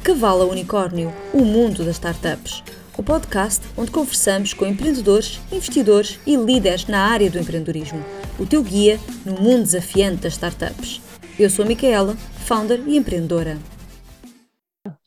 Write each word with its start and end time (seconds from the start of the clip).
De 0.00 0.04
Cavalo 0.04 0.44
a 0.44 0.46
Unicórnio, 0.46 1.12
o 1.30 1.44
mundo 1.44 1.84
das 1.84 1.96
startups. 1.96 2.64
O 2.96 3.02
podcast 3.02 3.62
onde 3.76 3.90
conversamos 3.90 4.54
com 4.54 4.64
empreendedores, 4.64 5.38
investidores 5.52 6.18
e 6.26 6.36
líderes 6.36 6.86
na 6.86 7.04
área 7.04 7.30
do 7.30 7.38
empreendedorismo. 7.38 8.02
O 8.38 8.46
teu 8.46 8.62
guia 8.62 8.98
no 9.26 9.34
mundo 9.34 9.64
desafiante 9.64 10.22
das 10.22 10.32
startups. 10.32 11.02
Eu 11.38 11.50
sou 11.50 11.66
a 11.66 11.68
Micaela, 11.68 12.16
founder 12.46 12.82
e 12.88 12.96
empreendedora. 12.96 13.58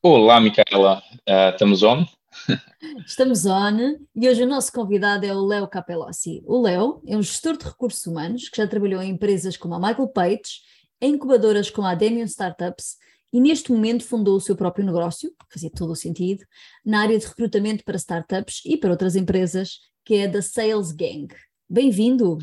Olá, 0.03 0.39
Micaela. 0.39 1.01
Uh, 1.27 1.49
estamos 1.51 1.81
on? 1.81 2.05
Estamos 3.07 3.47
on 3.47 3.97
e 4.15 4.29
hoje 4.29 4.43
o 4.43 4.47
nosso 4.47 4.71
convidado 4.71 5.25
é 5.25 5.33
o 5.33 5.43
Léo 5.43 5.67
Capelossi. 5.67 6.43
O 6.45 6.61
Léo 6.61 7.01
é 7.07 7.17
um 7.17 7.23
gestor 7.23 7.57
de 7.57 7.65
recursos 7.65 8.05
humanos 8.05 8.47
que 8.47 8.57
já 8.57 8.67
trabalhou 8.67 9.01
em 9.01 9.09
empresas 9.09 9.57
como 9.57 9.73
a 9.73 9.79
Michael 9.79 10.09
Page, 10.09 10.61
em 11.01 11.15
incubadoras 11.15 11.71
como 11.71 11.87
a 11.87 11.95
Demian 11.95 12.25
Startups 12.25 12.97
e 13.33 13.41
neste 13.41 13.71
momento 13.71 14.05
fundou 14.05 14.37
o 14.37 14.39
seu 14.39 14.55
próprio 14.55 14.85
negócio, 14.85 15.31
que 15.31 15.53
fazia 15.53 15.71
todo 15.71 15.91
o 15.91 15.95
sentido, 15.95 16.45
na 16.85 17.01
área 17.01 17.17
de 17.17 17.25
recrutamento 17.25 17.83
para 17.83 17.97
startups 17.97 18.61
e 18.63 18.77
para 18.77 18.91
outras 18.91 19.15
empresas, 19.15 19.79
que 20.05 20.13
é 20.13 20.27
da 20.27 20.39
Sales 20.39 20.91
Gang. 20.91 21.27
Bem-vindo! 21.67 22.37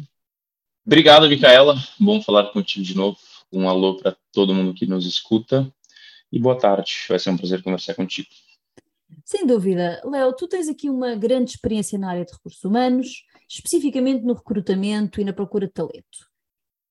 Obrigado, 0.85 1.29
Micaela. 1.29 1.77
Bom 1.99 2.21
falar 2.21 2.53
contigo 2.53 2.85
de 2.85 2.97
novo. 2.97 3.17
Um 3.53 3.69
alô 3.69 3.97
para 3.99 4.17
todo 4.33 4.53
mundo 4.53 4.75
que 4.75 4.85
nos 4.85 5.07
escuta 5.07 5.73
e 6.33 6.41
boa 6.41 6.59
tarde. 6.59 6.93
Vai 7.09 7.21
ser 7.21 7.31
um 7.31 7.37
prazer 7.37 7.63
conversar 7.63 7.95
contigo. 7.95 8.29
Sem 9.25 9.47
dúvida. 9.47 10.03
Léo, 10.05 10.33
tu 10.33 10.49
tens 10.49 10.69
aqui 10.69 10.91
uma 10.91 11.15
grande 11.15 11.53
experiência 11.53 11.97
na 11.97 12.11
área 12.11 12.25
de 12.25 12.33
recursos 12.33 12.65
humanos, 12.65 13.25
especificamente 13.49 14.25
no 14.25 14.35
recrutamento 14.35 15.21
e 15.21 15.25
na 15.25 15.33
procura 15.33 15.69
de 15.69 15.73
talento. 15.73 16.31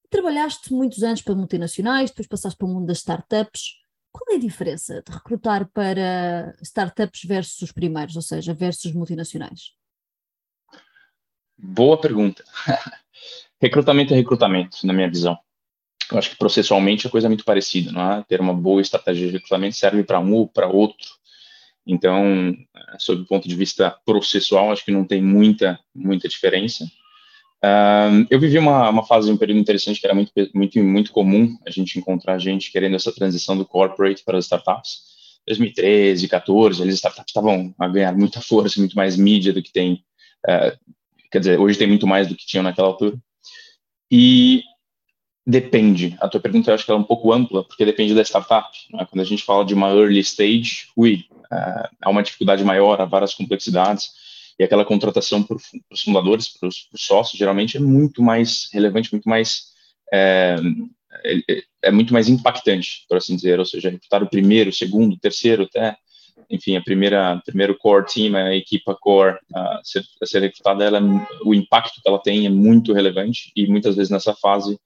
Trabalhaste 0.09 0.71
muitos 0.73 1.03
anos 1.03 1.21
para 1.21 1.35
multinacionais, 1.35 2.09
depois 2.09 2.27
passaste 2.27 2.57
para 2.57 2.67
o 2.67 2.69
mundo 2.69 2.87
das 2.87 2.99
startups. 2.99 3.78
Qual 4.11 4.25
é 4.33 4.35
a 4.35 4.39
diferença 4.39 5.03
de 5.05 5.11
recrutar 5.11 5.69
para 5.71 6.55
startups 6.61 7.23
versus 7.23 7.61
os 7.61 7.71
primeiros, 7.71 8.15
ou 8.15 8.21
seja, 8.21 8.53
versus 8.53 8.91
multinacionais? 8.93 9.73
Boa 11.57 11.99
pergunta. 11.99 12.43
recrutamento 13.61 14.13
é 14.13 14.17
recrutamento, 14.17 14.85
na 14.85 14.93
minha 14.93 15.09
visão. 15.09 15.37
Eu 16.11 16.17
acho 16.17 16.31
que 16.31 16.37
processualmente 16.37 17.05
a 17.05 17.09
coisa 17.09 17.27
é 17.27 17.29
muito 17.29 17.45
parecida, 17.45 17.91
não 17.91 18.13
é? 18.13 18.23
Ter 18.27 18.41
uma 18.41 18.53
boa 18.53 18.81
estratégia 18.81 19.27
de 19.27 19.33
recrutamento 19.33 19.75
serve 19.75 20.03
para 20.03 20.19
um 20.19 20.33
ou 20.33 20.47
para 20.47 20.67
outro 20.67 21.19
então, 21.91 22.55
sob 22.99 23.23
o 23.23 23.25
ponto 23.25 23.47
de 23.47 23.55
vista 23.55 23.89
processual, 24.05 24.71
acho 24.71 24.85
que 24.85 24.91
não 24.91 25.03
tem 25.03 25.23
muita, 25.23 25.79
muita 25.93 26.29
diferença. 26.29 26.85
Eu 28.29 28.39
vivi 28.39 28.57
uma, 28.57 28.89
uma 28.89 29.05
fase, 29.05 29.31
um 29.31 29.37
período 29.37 29.59
interessante 29.59 29.99
que 29.99 30.07
era 30.07 30.15
muito, 30.15 30.31
muito, 30.53 30.83
muito 30.83 31.11
comum 31.11 31.57
a 31.65 31.69
gente 31.69 31.99
encontrar 31.99 32.39
gente 32.39 32.71
querendo 32.71 32.95
essa 32.95 33.11
transição 33.11 33.57
do 33.57 33.65
corporate 33.65 34.23
para 34.23 34.37
as 34.37 34.45
startups. 34.45 35.09
2013, 35.47 36.27
14, 36.27 36.83
as 36.83 36.93
startups 36.95 37.31
estavam 37.31 37.73
a 37.77 37.87
ganhar 37.87 38.15
muita 38.15 38.39
força, 38.39 38.79
muito 38.79 38.95
mais 38.95 39.17
mídia 39.17 39.51
do 39.51 39.63
que 39.63 39.71
tem, 39.71 40.03
uh, 40.47 40.77
quer 41.31 41.39
dizer, 41.39 41.59
hoje 41.59 41.77
tem 41.77 41.87
muito 41.87 42.05
mais 42.05 42.27
do 42.27 42.35
que 42.35 42.45
tinham 42.45 42.63
naquela 42.63 42.87
altura. 42.87 43.17
E 44.11 44.63
Depende. 45.49 46.15
A 46.21 46.27
tua 46.27 46.39
pergunta 46.39 46.69
eu 46.69 46.75
acho 46.75 46.85
que 46.85 46.91
é 46.91 46.95
um 46.95 47.03
pouco 47.03 47.33
ampla, 47.33 47.63
porque 47.63 47.83
depende 47.83 48.13
da 48.13 48.21
startup. 48.21 48.69
Né? 48.93 49.03
Quando 49.09 49.21
a 49.21 49.25
gente 49.25 49.43
fala 49.43 49.65
de 49.65 49.73
uma 49.73 49.89
early 49.89 50.19
stage, 50.19 50.89
ui, 50.95 51.25
uh, 51.51 51.89
há 51.99 52.07
uma 52.07 52.21
dificuldade 52.21 52.63
maior, 52.63 53.01
há 53.01 53.05
várias 53.05 53.33
complexidades, 53.33 54.11
e 54.59 54.63
aquela 54.63 54.83
contratação 54.83 55.41
para 55.41 55.55
os 55.55 56.01
fundadores, 56.03 56.49
para 56.49 56.67
os 56.67 56.87
sócios, 56.97 57.39
geralmente 57.39 57.77
é 57.77 57.79
muito 57.79 58.21
mais 58.21 58.69
relevante, 58.73 59.11
muito 59.11 59.29
mais 59.29 59.69
é, 60.11 60.57
é, 61.23 61.63
é, 61.83 61.91
muito 61.91 62.11
mais 62.11 62.27
impactante, 62.27 63.05
por 63.07 63.17
assim 63.17 63.35
dizer, 63.35 63.57
ou 63.57 63.65
seja, 63.65 63.89
recrutar 63.89 64.21
o 64.21 64.29
primeiro, 64.29 64.69
o 64.69 64.73
segundo, 64.73 65.13
o 65.13 65.19
terceiro, 65.19 65.63
até 65.63 65.95
enfim, 66.49 66.75
a 66.75 66.81
primeira 66.81 67.41
primeiro 67.45 67.77
core 67.77 68.05
team, 68.05 68.35
a 68.35 68.55
equipa 68.55 68.95
core 68.99 69.37
a 69.53 69.81
ser, 69.83 70.03
a 70.21 70.25
ser 70.25 70.41
recrutada, 70.41 70.83
ela, 70.83 71.01
o 71.45 71.53
impacto 71.53 72.01
que 72.01 72.09
ela 72.09 72.19
tem 72.19 72.45
é 72.45 72.49
muito 72.49 72.91
relevante 72.91 73.51
e 73.55 73.67
muitas 73.67 73.95
vezes 73.95 74.09
nessa 74.09 74.33
fase 74.33 74.79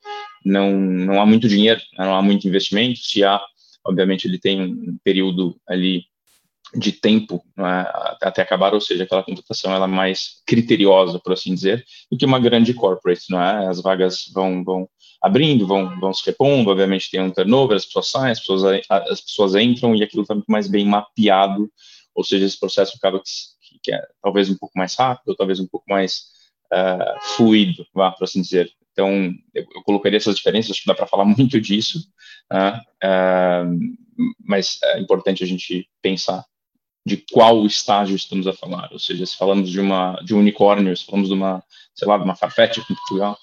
não 0.45 0.71
não 0.71 1.21
há 1.21 1.25
muito 1.25 1.47
dinheiro, 1.47 1.79
né, 1.97 2.05
não 2.05 2.15
há 2.15 2.21
muito 2.21 2.47
investimento. 2.47 2.99
Se 2.99 3.23
há, 3.23 3.41
obviamente, 3.85 4.27
ele 4.27 4.37
tem 4.37 4.61
um 4.61 4.97
período 5.03 5.55
ali 5.67 6.03
de 6.75 6.91
tempo 6.91 7.43
é, 7.57 8.27
até 8.27 8.41
acabar, 8.41 8.73
ou 8.73 8.81
seja, 8.81 9.03
aquela 9.03 9.23
contratação 9.23 9.73
ela 9.73 9.85
é 9.85 9.87
mais 9.87 10.41
criteriosa, 10.45 11.19
por 11.19 11.33
assim 11.33 11.53
dizer, 11.53 11.85
do 12.11 12.17
que 12.17 12.25
uma 12.25 12.39
grande 12.39 12.73
corporate, 12.73 13.25
não 13.29 13.41
é? 13.41 13.67
As 13.67 13.81
vagas 13.81 14.25
vão 14.33 14.63
vão 14.63 14.89
abrindo, 15.21 15.65
vão, 15.65 15.97
vão 16.01 16.13
se 16.13 16.25
repondo, 16.25 16.69
obviamente 16.69 17.09
tem 17.09 17.21
um 17.21 17.31
turnover, 17.31 17.77
as 17.77 17.85
pessoas 17.85 18.09
saem, 18.09 18.31
as 18.31 18.39
pessoas, 18.39 18.81
as 18.89 19.21
pessoas 19.21 19.55
entram 19.55 19.95
e 19.95 20.03
aquilo 20.03 20.23
está 20.23 20.33
muito 20.33 20.51
mais 20.51 20.67
bem 20.67 20.85
mapeado, 20.85 21.71
ou 22.13 22.25
seja, 22.25 22.45
esse 22.45 22.59
processo 22.59 22.97
acaba 22.97 23.19
que, 23.19 23.79
que 23.81 23.93
é 23.93 24.01
talvez 24.21 24.49
um 24.49 24.57
pouco 24.57 24.77
mais 24.77 24.95
rápido, 24.95 25.33
talvez 25.35 25.61
um 25.61 25.67
pouco 25.67 25.85
mais 25.89 26.25
uh, 26.73 27.19
fluido, 27.37 27.85
vá, 27.93 28.11
por 28.11 28.25
assim 28.25 28.41
dizer. 28.41 28.69
Então, 28.91 29.33
eu, 29.53 29.65
eu 29.73 29.83
colocaria 29.83 30.17
essas 30.17 30.35
diferenças, 30.35 30.71
acho 30.71 30.81
que 30.81 30.87
dá 30.87 30.93
para 30.93 31.07
falar 31.07 31.23
muito 31.25 31.59
disso, 31.61 31.99
uh, 32.51 33.79
mas 34.45 34.77
é 34.83 34.99
importante 34.99 35.41
a 35.41 35.47
gente 35.47 35.87
pensar 36.01 36.43
de 37.05 37.17
qual 37.31 37.65
estágio 37.65 38.15
estamos 38.15 38.47
a 38.47 38.53
falar, 38.53 38.89
ou 38.91 38.99
seja, 38.99 39.25
se 39.25 39.35
falamos 39.35 39.69
de 39.69 39.79
uma 39.79 40.15
de 40.23 40.33
um 40.33 40.39
unicórnio, 40.39 40.95
se 40.95 41.05
falamos 41.05 41.27
de 41.27 41.35
uma, 41.35 41.61
sei 41.93 42.07
lá, 42.07 42.17
de 42.17 42.23
uma 42.23 42.35
Farfetch 42.35 42.77
em 42.77 42.95
Portugal, 42.95 43.37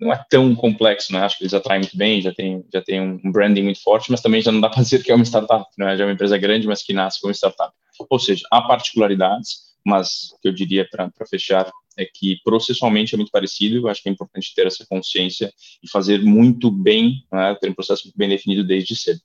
não 0.00 0.12
é 0.12 0.24
tão 0.30 0.54
complexo, 0.54 1.12
né? 1.12 1.20
Acho 1.20 1.36
que 1.36 1.44
eles 1.44 1.54
atraem 1.54 1.80
muito 1.80 1.96
bem, 1.96 2.22
já 2.22 2.32
tem, 2.32 2.64
já 2.72 2.80
tem 2.80 3.00
um 3.00 3.30
branding 3.30 3.62
muito 3.62 3.82
forte, 3.82 4.10
mas 4.10 4.22
também 4.22 4.40
já 4.40 4.50
não 4.50 4.60
dá 4.60 4.68
para 4.68 4.82
dizer 4.82 5.02
que 5.02 5.12
é 5.12 5.14
uma 5.14 5.24
startup, 5.24 5.66
não 5.76 5.88
é? 5.88 5.96
Já 5.96 6.04
é 6.04 6.06
uma 6.06 6.12
empresa 6.12 6.38
grande, 6.38 6.66
mas 6.66 6.82
que 6.82 6.92
nasce 6.92 7.20
como 7.20 7.34
startup. 7.34 7.72
Ou 8.08 8.18
seja, 8.18 8.42
há 8.50 8.62
particularidades, 8.62 9.70
mas 9.84 10.32
o 10.32 10.40
que 10.40 10.48
eu 10.48 10.52
diria 10.52 10.88
para 10.90 11.10
fechar 11.28 11.70
é 11.98 12.06
que 12.06 12.40
processualmente 12.42 13.14
é 13.14 13.18
muito 13.18 13.30
parecido. 13.30 13.76
Eu 13.76 13.88
acho 13.88 14.02
que 14.02 14.08
é 14.08 14.12
importante 14.12 14.54
ter 14.54 14.66
essa 14.66 14.86
consciência 14.88 15.52
e 15.82 15.88
fazer 15.88 16.22
muito 16.22 16.70
bem, 16.70 17.24
né? 17.30 17.54
ter 17.60 17.68
um 17.68 17.74
processo 17.74 18.04
muito 18.06 18.16
bem 18.16 18.28
definido 18.28 18.64
desde 18.64 18.96
cedo. 18.96 19.20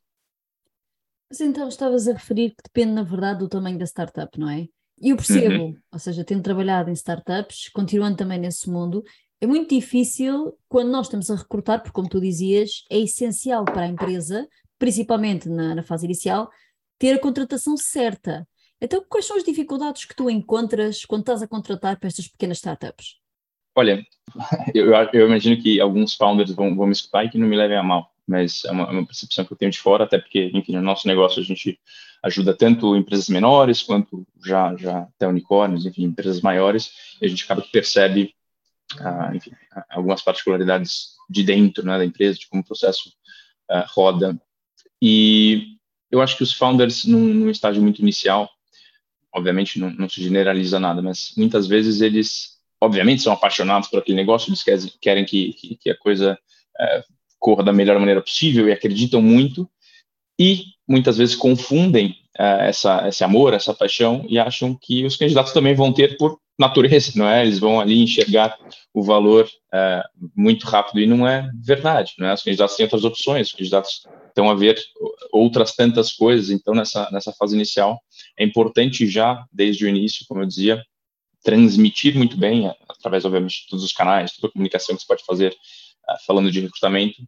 Mas 1.30 1.42
então 1.42 1.68
estavas 1.68 2.08
a 2.08 2.14
referir 2.14 2.52
que 2.52 2.64
depende, 2.64 2.94
na 2.94 3.04
verdade, 3.04 3.40
do 3.40 3.50
tamanho 3.50 3.78
da 3.78 3.86
startup, 3.86 4.40
não 4.40 4.50
é? 4.50 4.68
E 5.02 5.10
eu 5.10 5.18
percebo, 5.18 5.66
uhum. 5.66 5.78
ou 5.92 6.00
seja, 6.00 6.24
tendo 6.24 6.44
trabalhado 6.44 6.90
em 6.90 6.94
startups, 6.94 7.70
continuando 7.70 8.18
também 8.18 8.40
nesse 8.40 8.70
mundo, 8.70 9.04
é 9.42 9.48
muito 9.48 9.76
difícil 9.76 10.58
quando 10.70 10.90
nós 10.90 11.08
estamos 11.08 11.30
a 11.30 11.36
recrutar, 11.36 11.80
porque, 11.80 11.94
como 11.94 12.08
tu 12.08 12.22
dizias, 12.22 12.84
é 12.90 13.00
essencial 13.00 13.66
para 13.66 13.82
a 13.82 13.88
empresa, 13.88 14.48
principalmente 14.80 15.50
na, 15.50 15.76
na 15.76 15.84
fase 15.84 16.06
inicial, 16.06 16.50
ter 16.98 17.14
a 17.14 17.20
contratação 17.20 17.76
certa. 17.76 18.48
Então, 18.82 19.04
quais 19.10 19.26
são 19.26 19.36
as 19.36 19.44
dificuldades 19.44 20.06
que 20.06 20.16
tu 20.16 20.30
encontras 20.30 21.04
quando 21.06 21.22
estás 21.22 21.42
a 21.42 21.48
contratar 21.48 22.00
para 22.00 22.08
estas 22.08 22.28
pequenas 22.28 22.58
startups? 22.58 23.20
Olha, 23.76 24.06
eu, 24.74 24.94
eu 25.12 25.28
imagino 25.28 25.62
que 25.62 25.82
alguns 25.82 26.16
founders 26.16 26.52
vão, 26.52 26.74
vão 26.76 26.88
me 26.88 26.94
escutar 26.94 27.26
e 27.26 27.30
que 27.30 27.38
não 27.38 27.48
me 27.48 27.58
levem 27.58 27.78
a 27.78 27.84
mal, 27.84 28.15
mas 28.28 28.66
é 28.66 28.72
uma, 28.72 28.84
é 28.86 28.92
uma, 28.92 29.06
percepção 29.06 29.46
que 29.46 29.54
eu 29.54 29.58
tenho 29.58 29.72
de 29.72 29.80
fora, 29.80 30.04
até 30.04 30.18
porque, 30.18 30.52
enfim, 30.54 30.74
no 30.74 30.82
nosso 30.82 31.08
negócio 31.08 31.42
a 31.42 31.46
gente 31.46 31.80
ajuda 32.24 32.56
tanto 32.56 32.96
empresas 32.96 33.30
menores 33.30 33.84
quanto 33.84 34.26
já, 34.44 34.76
já 34.76 35.00
até 35.02 35.28
unicórnios, 35.28 35.86
enfim, 35.86 36.04
empresas 36.04 36.42
maiores, 36.42 37.18
e 37.22 37.26
a 37.26 37.30
gente 37.30 37.44
acaba 37.44 37.62
que 37.62 37.72
percebe 37.72 38.34
uh, 39.00 39.36
enfim, 39.36 39.52
algumas 39.90 40.22
particularidades 40.22 41.16
de 41.30 41.44
dentro 41.44 41.86
né, 41.86 41.98
da 41.98 42.06
empresa, 42.06 42.40
de 42.40 42.48
como 42.48 42.62
o 42.62 42.66
processo 42.66 43.10
uh, 43.70 43.84
roda. 43.90 44.40
E 45.02 45.78
eu 46.12 46.22
acho 46.22 46.38
que 46.38 46.44
os 46.44 46.54
founders, 46.54 47.06
num, 47.06 47.20
num 47.20 47.50
estágio 47.50 47.82
muito 47.82 48.02
inicial, 48.02 48.50
obviamente 49.34 49.80
não, 49.80 49.90
não, 49.92 50.10
se 50.10 50.24
generaliza 50.24 50.80
nada, 50.80 51.02
mas 51.02 51.34
muitas 51.38 51.68
vezes 51.68 52.02
eles, 52.02 52.58
obviamente, 52.80 53.22
são 53.22 53.34
apaixonados 53.34 53.90
por 53.90 54.00
aquele 54.00 54.16
negócio, 54.16 54.50
eles 54.50 54.64
querem, 55.02 55.26
que, 55.26 55.54
que, 55.54 55.76
que, 55.76 55.90
a 55.90 55.98
coisa 55.98 56.40
uh, 56.80 57.04
corra 57.40 57.64
da 57.64 57.74
melhor 57.74 58.00
maneira 58.00 58.22
possível 58.22 58.68
e 58.68 58.72
acreditam 58.72 59.22
muito, 59.22 59.70
e 60.40 60.66
muitas 60.88 61.18
vezes 61.18 61.36
confundem 61.36 62.12
uh, 62.40 62.62
essa, 62.62 63.08
esse 63.08 63.24
amor, 63.24 63.54
essa 63.54 63.74
paixão, 63.74 64.26
e 64.28 64.38
acham 64.38 64.78
que 64.80 65.06
os 65.06 65.16
candidatos 65.16 65.54
também 65.54 65.74
vão 65.74 65.94
ter 65.94 66.18
por 66.18 66.40
natureza, 66.58 67.12
não 67.16 67.28
é? 67.28 67.46
Eles 67.46 67.60
vão 67.60 67.80
ali 67.80 68.02
enxergar 68.02 68.58
o 68.94 69.04
valor 69.04 69.48
é, 69.74 70.02
muito 70.36 70.66
rápido 70.66 71.02
e 71.02 71.06
não 71.06 71.28
é 71.28 71.50
verdade, 71.62 72.14
não 72.18 72.28
é? 72.28 72.34
Os 72.34 72.44
candidatos 72.44 72.76
têm 72.76 72.86
outras 72.86 73.04
opções, 73.04 73.48
os 73.48 73.54
candidatos 73.54 74.08
estão 74.28 74.50
a 74.50 74.56
ver 74.56 74.80
outras 75.32 75.76
tantas 75.76 76.14
coisas, 76.14 76.50
então 76.50 76.74
nessa, 76.74 77.10
nessa 77.12 77.34
fase 77.34 77.56
inicial 77.56 78.00
é 78.40 78.46
importante 78.46 79.08
já, 79.08 79.46
desde 79.52 79.86
o 79.86 79.90
início, 79.90 80.26
como 80.28 80.42
eu 80.42 80.46
dizia, 80.46 80.82
transmitir 81.44 82.16
muito 82.16 82.38
bem, 82.38 82.72
através, 82.90 83.24
obviamente, 83.26 83.64
de 83.64 83.68
todos 83.70 83.86
os 83.86 83.94
canais, 83.94 84.34
toda 84.34 84.48
a 84.48 84.52
comunicação 84.52 84.96
que 84.96 85.02
você 85.02 85.08
pode 85.08 85.26
fazer 85.26 85.52
uh, 85.52 85.56
falando 86.26 86.52
de 86.52 86.60
recrutamento, 86.60 87.24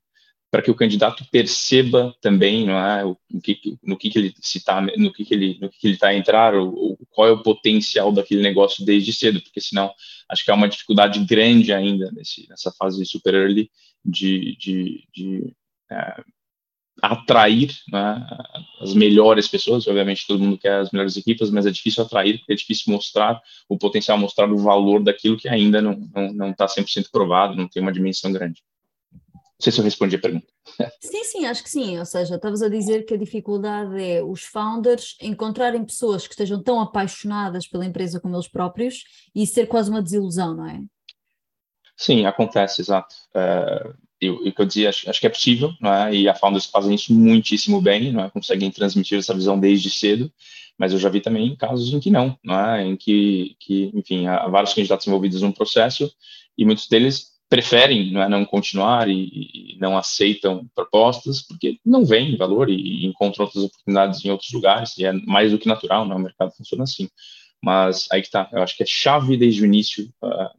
para 0.49 0.61
que 0.61 0.71
o 0.71 0.75
candidato 0.75 1.25
perceba 1.29 2.15
também 2.21 2.65
não 2.65 2.77
é, 2.79 3.03
o, 3.05 3.17
que, 3.43 3.77
no 3.83 3.97
que, 3.97 4.09
que 4.09 4.17
ele 4.17 4.33
se 4.39 4.63
tá, 4.63 4.81
no 4.81 5.11
que, 5.11 5.25
que 5.25 5.33
ele 5.33 5.57
no 5.61 5.69
que, 5.69 5.77
que 5.77 5.87
ele 5.87 5.95
está 5.95 6.07
a 6.07 6.15
entrar, 6.15 6.55
ou, 6.55 6.97
qual 7.09 7.27
é 7.27 7.31
o 7.31 7.43
potencial 7.43 8.11
daquele 8.11 8.41
negócio 8.41 8.85
desde 8.85 9.11
cedo, 9.11 9.41
porque 9.41 9.59
senão 9.59 9.93
acho 10.29 10.45
que 10.45 10.51
há 10.51 10.55
uma 10.55 10.69
dificuldade 10.69 11.23
grande 11.25 11.73
ainda 11.73 12.11
nesse, 12.11 12.47
nessa 12.49 12.71
fase 12.71 13.05
super 13.05 13.33
early 13.33 13.69
de, 14.05 14.55
de, 14.57 15.03
de 15.13 15.53
é, 15.91 16.23
atrair 17.01 17.75
né, 17.91 18.25
as 18.81 18.93
melhores 18.93 19.47
pessoas. 19.47 19.87
Obviamente, 19.87 20.25
todo 20.25 20.43
mundo 20.43 20.57
quer 20.57 20.79
as 20.79 20.91
melhores 20.91 21.17
equipes, 21.17 21.49
mas 21.49 21.65
é 21.65 21.71
difícil 21.71 22.03
atrair, 22.03 22.41
é 22.49 22.55
difícil 22.55 22.91
mostrar 22.91 23.41
o 23.67 23.77
potencial, 23.77 24.17
mostrar 24.17 24.51
o 24.51 24.57
valor 24.57 25.03
daquilo 25.03 25.37
que 25.37 25.49
ainda 25.49 25.81
não 25.81 25.93
está 25.93 26.21
não, 26.21 26.33
não 26.33 26.53
tá 26.53 26.65
100% 26.65 27.09
provado, 27.11 27.55
não 27.55 27.67
tem 27.67 27.81
uma 27.81 27.93
dimensão 27.93 28.31
grande. 28.31 28.63
Não 29.59 29.63
sei 29.63 29.71
se 29.71 29.79
eu 29.79 29.83
respondi 29.83 30.15
a 30.15 30.19
pergunta. 30.19 30.45
Sim, 31.01 31.23
sim, 31.23 31.45
acho 31.45 31.63
que 31.63 31.69
sim. 31.69 31.97
Ou 31.97 32.05
seja, 32.05 32.35
estavas 32.35 32.61
a 32.61 32.69
dizer 32.69 33.05
que 33.05 33.15
a 33.15 33.17
dificuldade 33.17 33.99
é 33.99 34.23
os 34.23 34.43
founders 34.43 35.17
encontrarem 35.19 35.83
pessoas 35.83 36.27
que 36.27 36.33
estejam 36.33 36.61
tão 36.61 36.79
apaixonadas 36.79 37.67
pela 37.67 37.85
empresa 37.85 38.19
como 38.19 38.35
eles 38.35 38.47
próprios 38.47 39.03
e 39.33 39.47
ser 39.47 39.65
quase 39.65 39.89
uma 39.89 40.01
desilusão, 40.01 40.55
não 40.55 40.69
é? 40.69 40.79
Sim, 41.95 42.25
acontece, 42.27 42.81
exato. 42.81 43.15
Uh, 43.33 44.29
o 44.29 44.51
que 44.51 44.61
eu 44.61 44.65
dizia, 44.65 44.89
acho, 44.89 45.09
acho, 45.09 45.19
que 45.19 45.25
é 45.25 45.29
possível, 45.29 45.71
não 45.81 45.91
é? 45.91 46.13
E 46.13 46.29
a 46.29 46.35
Founders 46.35 46.65
fazem 46.65 46.93
isso 46.93 47.11
muitíssimo 47.11 47.81
bem, 47.81 48.11
não 48.11 48.25
é? 48.25 48.29
Conseguem 48.29 48.69
transmitir 48.69 49.17
essa 49.17 49.33
visão 49.33 49.59
desde 49.59 49.89
cedo, 49.89 50.31
mas 50.77 50.93
eu 50.93 50.99
já 50.99 51.09
vi 51.09 51.19
também 51.19 51.55
casos 51.55 51.91
em 51.91 51.99
que 51.99 52.11
não, 52.11 52.37
não 52.43 52.59
é? 52.59 52.85
Em 52.85 52.95
que, 52.95 53.55
que 53.59 53.91
enfim, 53.95 54.27
há 54.27 54.47
vários 54.47 54.75
candidatos 54.75 55.07
envolvidos 55.07 55.41
no 55.41 55.51
processo 55.53 56.11
e 56.55 56.63
muitos 56.63 56.87
deles 56.87 57.36
preferem 57.49 58.11
não, 58.11 58.21
é, 58.21 58.29
não 58.29 58.45
continuar 58.45 59.07
e, 59.07 59.73
e, 59.73 59.77
não 59.79 59.97
aceitam 59.97 60.67
propostas 60.75 61.41
porque 61.41 61.79
não 61.85 62.05
veem 62.05 62.37
valor 62.37 62.69
e, 62.69 62.75
e, 62.75 63.05
encontram 63.05 63.45
outras 63.45 63.63
oportunidades 63.63 64.23
em 64.23 64.29
outros 64.29 64.51
lugares 64.51 64.97
e 64.97 65.05
é 65.05 65.13
mais 65.13 65.51
do 65.51 65.57
que 65.57 65.67
natural, 65.67 66.05
não? 66.05 66.15
É? 66.15 66.19
O 66.19 66.23
mercado 66.23 66.51
funciona 66.51 66.83
assim. 66.83 67.09
Mas 67.63 68.07
aí 68.11 68.21
que 68.21 68.29
tá, 68.29 68.49
eu 68.51 68.61
acho 68.61 68.75
que 68.75 68.83
é 68.83 68.85
chave 68.85 69.37
desde 69.37 69.61
o 69.61 69.65
início 69.65 70.09
uh, 70.23 70.49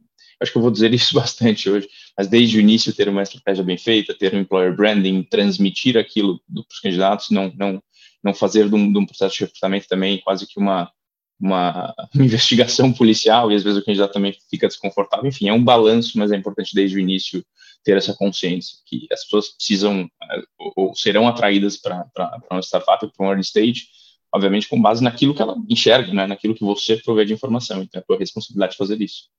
acho 0.41 0.51
que 0.51 0.57
eu 0.57 0.61
vou 0.61 0.71
dizer 0.71 0.93
isso 0.93 1.13
bastante 1.13 1.69
hoje, 1.69 1.87
mas 2.17 2.27
desde 2.27 2.57
o 2.57 2.61
início 2.61 2.93
ter 2.93 3.09
uma 3.09 3.23
estratégia 3.23 3.63
bem 3.63 3.77
feita, 3.77 4.17
ter 4.17 4.33
um 4.33 4.39
employer 4.39 4.75
branding, 4.75 5.23
transmitir 5.23 5.97
aquilo 5.97 6.39
para 6.47 6.63
os 6.69 6.79
candidatos, 6.79 7.29
não, 7.29 7.51
não, 7.55 7.83
não 8.23 8.33
fazer 8.33 8.69
de 8.69 8.75
um, 8.75 8.91
de 8.91 8.97
um, 8.97 9.05
processo 9.05 9.35
de 9.35 9.45
recrutamento 9.45 9.87
também 9.87 10.19
quase 10.19 10.47
que 10.47 10.59
uma, 10.59 10.91
uma, 11.39 11.93
investigação 12.15 12.91
policial, 12.91 13.51
e 13.51 13.55
às 13.55 13.63
vezes 13.63 13.79
o 13.79 13.85
candidato 13.85 14.13
também 14.13 14.35
fica 14.49 14.67
desconfortável. 14.67 15.27
Enfim, 15.27 15.47
é 15.47 15.53
um 15.53 15.63
balanço, 15.63 16.17
mas 16.17 16.31
é 16.31 16.35
importante 16.35 16.75
desde 16.75 16.97
o 16.97 16.99
início 16.99 17.43
ter 17.83 17.95
essa 17.95 18.13
consciência 18.13 18.77
que 18.85 19.07
as 19.11 19.23
pessoas 19.23 19.49
precisam 19.49 20.01
eh, 20.01 20.41
ou 20.75 20.93
serão 20.93 21.27
atraídas 21.27 21.77
para 21.77 22.05
uma 22.51 22.61
startup, 22.61 23.07
para 23.15 23.25
um 23.25 23.29
early 23.29 23.41
stage, 23.41 23.87
obviamente 24.33 24.67
com 24.67 24.81
base 24.81 25.03
naquilo 25.03 25.33
que 25.33 25.41
ela 25.41 25.55
enxerga, 25.69 26.13
né, 26.13 26.27
naquilo 26.27 26.53
que 26.53 26.63
você 26.63 26.97
provê 26.97 27.25
de 27.25 27.33
informação. 27.33 27.81
Então 27.81 27.99
é 27.99 28.03
a 28.03 28.05
tua 28.05 28.17
responsabilidade 28.17 28.75
fazer 28.75 29.01
isso. 29.01 29.29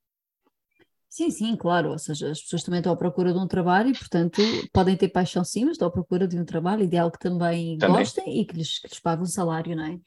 Sim, 1.08 1.28
sim, 1.28 1.56
claro. 1.56 1.90
Ou 1.90 1.98
seja, 1.98 2.30
as 2.30 2.40
pessoas 2.40 2.62
também 2.62 2.78
estão 2.78 2.92
à 2.92 2.96
procura 2.96 3.32
de 3.32 3.38
um 3.38 3.46
trabalho 3.46 3.90
e, 3.90 3.98
portanto, 3.98 4.40
podem 4.72 4.96
ter 4.96 5.08
paixão 5.08 5.44
sim, 5.44 5.64
mas 5.64 5.72
estão 5.72 5.88
à 5.88 5.90
procura 5.90 6.26
de 6.26 6.38
um 6.38 6.44
trabalho 6.44 6.84
ideal 6.84 7.10
que 7.10 7.18
também, 7.18 7.76
também. 7.78 7.98
gostem 7.98 8.40
e 8.40 8.44
que 8.44 8.56
lhes, 8.56 8.78
que 8.78 8.88
lhes 8.88 9.00
pague 9.00 9.22
um 9.22 9.26
salário, 9.26 9.74
não 9.74 9.84
é? 9.84 9.98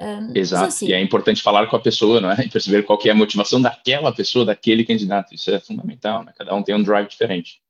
Um, 0.00 0.34
Exato, 0.34 0.64
assim, 0.64 0.86
e 0.86 0.92
é 0.94 1.00
importante 1.00 1.42
falar 1.42 1.66
com 1.66 1.76
a 1.76 1.80
pessoa, 1.80 2.22
não 2.22 2.30
é? 2.30 2.46
E 2.46 2.48
perceber 2.48 2.84
qual 2.84 2.98
que 2.98 3.10
é 3.10 3.12
a 3.12 3.14
motivação 3.14 3.60
daquela 3.60 4.10
pessoa, 4.10 4.46
daquele 4.46 4.82
candidato. 4.82 5.34
Isso 5.34 5.50
é 5.50 5.60
fundamental, 5.60 6.24
né? 6.24 6.32
Cada 6.38 6.54
um 6.54 6.62
tem 6.62 6.74
um 6.74 6.82
drive 6.82 7.06
diferente. 7.06 7.60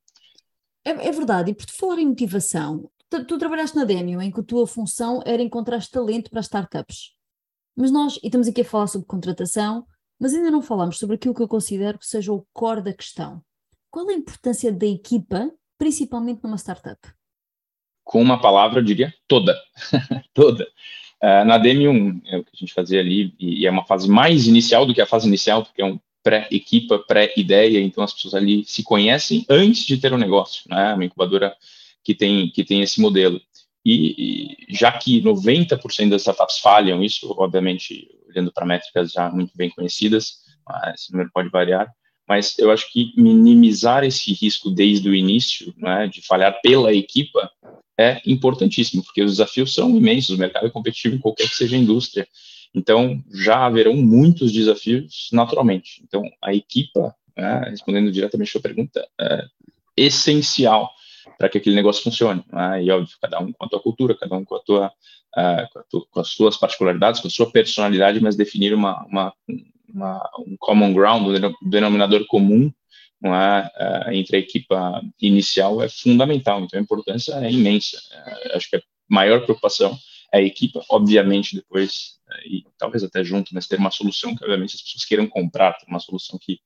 É, 0.84 0.90
é 0.90 1.12
verdade, 1.12 1.50
e 1.50 1.54
por 1.54 1.66
falar 1.68 1.98
em 1.98 2.06
motivação, 2.06 2.88
tu, 3.10 3.24
tu 3.24 3.36
trabalhaste 3.36 3.76
na 3.76 3.84
Demio, 3.84 4.22
em 4.22 4.30
que 4.30 4.40
a 4.40 4.44
tua 4.44 4.66
função 4.66 5.20
era 5.26 5.42
encontrar 5.42 5.84
talento 5.88 6.30
para 6.30 6.40
startups. 6.40 7.12
Mas 7.76 7.90
nós, 7.90 8.18
e 8.22 8.26
estamos 8.26 8.46
aqui 8.46 8.60
a 8.60 8.64
falar 8.64 8.86
sobre 8.86 9.06
contratação, 9.08 9.84
mas 10.18 10.32
ainda 10.32 10.50
não 10.50 10.62
falamos 10.62 10.98
sobre 10.98 11.16
aquilo 11.16 11.34
que 11.34 11.42
eu 11.42 11.48
considero 11.48 11.98
que 11.98 12.06
seja 12.06 12.32
o 12.32 12.46
core 12.52 12.82
da 12.82 12.92
questão. 12.92 13.42
Qual 13.90 14.08
a 14.08 14.12
importância 14.12 14.72
da 14.72 14.86
equipa, 14.86 15.50
principalmente 15.76 16.44
numa 16.44 16.56
startup? 16.56 17.00
Com 18.04 18.22
uma 18.22 18.40
palavra, 18.40 18.80
eu 18.80 18.84
diria 18.84 19.12
toda. 19.26 19.56
toda. 20.32 20.66
Uh, 21.22 21.44
na 21.44 21.60
DM1, 21.60 22.22
é 22.26 22.38
o 22.38 22.44
que 22.44 22.50
a 22.54 22.56
gente 22.56 22.72
fazia 22.72 23.00
ali, 23.00 23.34
e 23.38 23.66
é 23.66 23.70
uma 23.70 23.84
fase 23.84 24.08
mais 24.08 24.46
inicial 24.46 24.86
do 24.86 24.94
que 24.94 25.02
a 25.02 25.06
fase 25.06 25.28
inicial, 25.28 25.62
porque 25.62 25.82
é 25.82 25.84
um 25.84 25.98
pré-equipa, 26.22 26.98
pré-ideia, 26.98 27.80
então 27.80 28.02
as 28.04 28.12
pessoas 28.12 28.34
ali 28.34 28.64
se 28.64 28.82
conhecem 28.82 29.44
antes 29.48 29.84
de 29.84 29.98
ter 29.98 30.12
um 30.12 30.18
negócio, 30.18 30.62
né? 30.68 30.94
Uma 30.94 31.04
incubadora 31.04 31.54
que 32.04 32.14
tem, 32.14 32.50
que 32.50 32.64
tem 32.64 32.82
esse 32.82 33.00
modelo. 33.00 33.40
E, 33.84 34.56
e 34.68 34.74
já 34.74 34.92
que 34.92 35.22
90% 35.22 36.10
das 36.10 36.22
startups 36.22 36.58
falham, 36.58 37.02
isso 37.02 37.34
obviamente 37.38 38.08
olhando 38.28 38.52
para 38.52 38.66
métricas 38.66 39.12
já 39.12 39.30
muito 39.30 39.52
bem 39.56 39.70
conhecidas, 39.70 40.40
esse 40.94 41.10
número 41.10 41.30
pode 41.32 41.48
variar, 41.48 41.90
mas 42.28 42.56
eu 42.58 42.70
acho 42.70 42.92
que 42.92 43.12
minimizar 43.16 44.04
esse 44.04 44.32
risco 44.32 44.70
desde 44.70 45.08
o 45.08 45.14
início, 45.14 45.74
né, 45.76 46.06
de 46.06 46.22
falhar 46.22 46.60
pela 46.62 46.92
equipa, 46.92 47.50
é 48.00 48.22
importantíssimo, 48.26 49.02
porque 49.04 49.22
os 49.22 49.32
desafios 49.32 49.74
são 49.74 49.94
imensos, 49.94 50.34
o 50.34 50.38
mercado 50.38 50.66
é 50.66 50.70
competitivo 50.70 51.16
em 51.16 51.18
qualquer 51.18 51.48
que 51.48 51.54
seja 51.54 51.76
a 51.76 51.78
indústria, 51.78 52.26
então 52.74 53.22
já 53.30 53.66
haverão 53.66 53.94
muitos 53.94 54.52
desafios 54.52 55.28
naturalmente. 55.32 56.02
Então 56.02 56.22
a 56.42 56.54
equipa, 56.54 57.14
né, 57.36 57.66
respondendo 57.68 58.10
diretamente 58.10 58.48
a 58.48 58.52
sua 58.52 58.62
pergunta, 58.62 59.06
é 59.20 59.44
essencial 59.96 60.90
para 61.36 61.50
que 61.50 61.58
aquele 61.58 61.76
negócio 61.76 62.02
funcione. 62.02 62.42
Né? 62.50 62.84
E 62.84 62.90
óbvio, 62.90 63.14
cada 63.20 63.38
um 63.38 63.52
com 63.52 63.64
a 63.66 63.68
tua 63.68 63.80
cultura, 63.80 64.16
cada 64.16 64.34
um 64.34 64.44
com 64.44 64.54
a 64.54 64.60
tua 64.60 64.86
uh, 65.36 65.72
com, 65.72 65.78
a 65.78 65.82
tu, 65.90 66.08
com, 66.10 66.20
as 66.20 66.28
suas 66.28 66.56
particularidades, 66.56 67.20
com 67.20 67.28
a 67.28 67.30
sua 67.30 67.50
personalidade, 67.50 68.20
mas 68.20 68.36
definir 68.36 68.72
uma, 68.72 69.04
uma, 69.06 69.32
uma 69.92 70.30
um 70.38 70.56
common 70.58 70.94
ground, 70.94 71.26
um 71.26 71.68
denominador 71.68 72.26
comum 72.26 72.72
é, 73.24 74.08
uh, 74.08 74.12
entre 74.12 74.36
a 74.36 74.40
equipa 74.40 75.02
inicial 75.20 75.82
é 75.82 75.88
fundamental. 75.88 76.62
Então 76.62 76.78
a 76.78 76.82
importância 76.82 77.34
é 77.34 77.50
imensa. 77.50 77.98
Uh, 78.12 78.56
acho 78.56 78.70
que 78.70 78.76
a 78.76 78.82
maior 79.08 79.42
preocupação 79.42 79.98
é 80.32 80.38
a 80.38 80.42
equipa, 80.42 80.82
obviamente 80.88 81.56
depois 81.56 82.18
e 82.46 82.64
talvez 82.78 83.02
até 83.02 83.24
junto, 83.24 83.52
mas 83.52 83.66
ter 83.66 83.76
uma 83.76 83.90
solução 83.90 84.36
que 84.36 84.44
obviamente 84.44 84.76
as 84.76 84.82
pessoas 84.82 85.04
queiram 85.04 85.26
comprar, 85.26 85.72
ter 85.72 85.86
uma 85.88 85.98
solução 85.98 86.38
que 86.40 86.60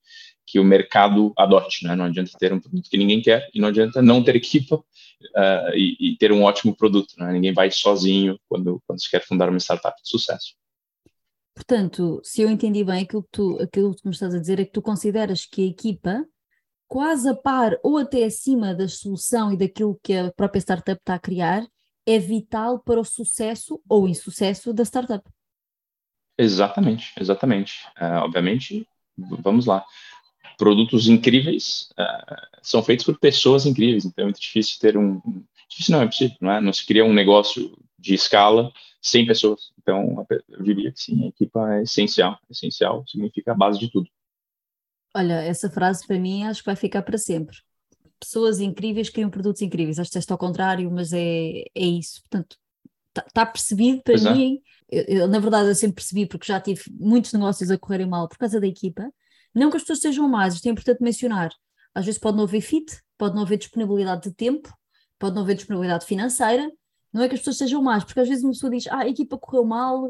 que 0.45 0.59
o 0.59 0.63
mercado 0.63 1.33
adote, 1.35 1.83
né? 1.85 1.95
Não 1.95 2.05
adianta 2.05 2.31
ter 2.37 2.53
um 2.53 2.59
produto 2.59 2.89
que 2.89 2.97
ninguém 2.97 3.21
quer 3.21 3.49
e 3.53 3.59
não 3.59 3.69
adianta 3.69 4.01
não 4.01 4.23
ter 4.23 4.35
equipa 4.35 4.75
uh, 4.75 5.73
e, 5.73 5.97
e, 5.99 6.17
ter 6.17 6.31
um 6.31 6.43
ótimo 6.43 6.75
produto, 6.75 7.15
né? 7.17 7.31
Ninguém 7.31 7.53
vai 7.53 7.71
sozinho 7.71 8.39
quando, 8.47 8.81
quando 8.85 9.01
se 9.01 9.09
quer 9.09 9.25
fundar 9.25 9.49
uma 9.49 9.59
startup 9.59 9.99
de 10.01 10.07
sucesso. 10.07 10.55
Portanto, 11.55 12.19
se 12.23 12.41
eu 12.41 12.49
entendi 12.49 12.83
bem, 12.83 13.03
aquilo 13.03 13.23
que, 13.23 13.29
tu, 13.31 13.57
aquilo 13.61 13.95
que 13.95 14.05
me 14.05 14.13
estás 14.13 14.35
a 14.35 14.39
dizer 14.39 14.59
é 14.59 14.65
que 14.65 14.71
tu 14.71 14.81
consideras 14.81 15.45
que 15.45 15.63
a 15.63 15.67
equipa, 15.67 16.25
quase 16.95 17.27
a 17.27 17.35
par 17.35 17.77
ou 17.83 17.97
até 17.97 18.23
acima 18.23 18.73
da 18.73 18.87
solução 18.87 19.51
e 19.51 19.57
daquilo 19.57 19.99
que 20.01 20.13
a 20.13 20.31
própria 20.31 20.61
startup 20.61 20.97
está 20.97 21.15
a 21.15 21.19
criar, 21.19 21.67
é 22.05 22.17
vital 22.17 22.79
para 22.79 23.01
o 23.01 23.03
sucesso 23.03 23.81
ou 23.89 24.07
insucesso 24.07 24.73
da 24.73 24.85
startup. 24.85 25.29
Exatamente, 26.37 27.11
exatamente. 27.19 27.85
Uh, 27.99 28.23
obviamente, 28.23 28.87
vamos 29.17 29.65
lá 29.65 29.83
produtos 30.57 31.09
incríveis 31.09 31.89
uh, 31.99 32.57
são 32.61 32.81
feitos 32.81 33.05
por 33.05 33.19
pessoas 33.19 33.65
incríveis, 33.65 34.05
então 34.05 34.21
é 34.21 34.25
muito 34.27 34.39
difícil 34.39 34.79
ter 34.79 34.95
um. 34.97 35.21
Difícil 35.67 35.97
não, 35.97 36.01
é 36.01 36.05
possível, 36.05 36.37
não 36.39 36.51
é? 36.51 36.61
Não 36.61 36.71
se 36.71 36.85
cria 36.85 37.03
um 37.03 37.13
negócio 37.13 37.77
de 37.99 38.13
escala 38.13 38.71
sem 39.01 39.25
pessoas. 39.25 39.73
Então, 39.81 40.25
eu 40.47 40.63
diria 40.63 40.93
que 40.93 41.01
sim, 41.01 41.25
a 41.25 41.27
equipa 41.27 41.73
é 41.73 41.81
essencial. 41.81 42.39
Essencial 42.49 43.03
significa 43.05 43.51
a 43.51 43.55
base 43.55 43.79
de 43.79 43.91
tudo. 43.91 44.07
Olha, 45.15 45.41
essa 45.43 45.69
frase 45.69 46.05
para 46.05 46.19
mim 46.19 46.43
acho 46.43 46.61
que 46.61 46.65
vai 46.65 46.75
ficar 46.75 47.01
para 47.01 47.17
sempre. 47.17 47.55
Pessoas 48.19 48.59
incríveis 48.59 49.09
criam 49.09 49.29
produtos 49.29 49.61
incríveis. 49.61 49.99
Acho 49.99 50.11
que 50.11 50.17
é 50.17 50.21
ao 50.29 50.37
contrário, 50.37 50.89
mas 50.91 51.13
é, 51.13 51.63
é 51.73 51.85
isso. 51.85 52.21
Portanto, 52.23 52.57
está 53.09 53.21
tá 53.33 53.45
percebido 53.45 54.01
para 54.03 54.13
pois 54.13 54.25
é. 54.25 54.33
mim. 54.33 54.61
É. 54.91 54.99
Eu, 54.99 55.19
eu, 55.19 55.27
na 55.27 55.39
verdade, 55.39 55.69
eu 55.69 55.75
sempre 55.75 55.95
percebi, 55.95 56.25
porque 56.25 56.45
já 56.45 56.59
tive 56.59 56.83
muitos 56.91 57.33
negócios 57.33 57.71
a 57.71 57.77
correrem 57.77 58.07
mal 58.07 58.27
por 58.27 58.37
causa 58.37 58.59
da 58.59 58.67
equipa 58.67 59.09
não 59.55 59.69
que 59.71 59.77
as 59.77 59.83
pessoas 59.83 60.01
sejam 60.01 60.27
más, 60.27 60.53
isto 60.53 60.67
é 60.67 60.71
importante 60.71 61.01
mencionar. 61.01 61.49
Às 61.93 62.05
vezes 62.05 62.19
pode 62.19 62.35
não 62.35 62.43
haver 62.43 62.59
fit, 62.59 63.01
pode 63.17 63.35
não 63.35 63.43
haver 63.43 63.57
disponibilidade 63.57 64.23
de 64.23 64.35
tempo, 64.35 64.69
pode 65.17 65.33
não 65.33 65.43
haver 65.43 65.55
disponibilidade 65.55 66.05
financeira. 66.05 66.69
Não 67.13 67.23
é 67.23 67.29
que 67.29 67.35
as 67.35 67.39
pessoas 67.39 67.57
sejam 67.57 67.81
más, 67.81 68.03
porque 68.03 68.19
às 68.19 68.27
vezes 68.27 68.43
uma 68.43 68.51
pessoa 68.51 68.69
diz, 68.69 68.85
ah, 68.87 68.99
a 68.99 69.07
equipa 69.07 69.37
correu 69.37 69.63
mal, 69.63 70.07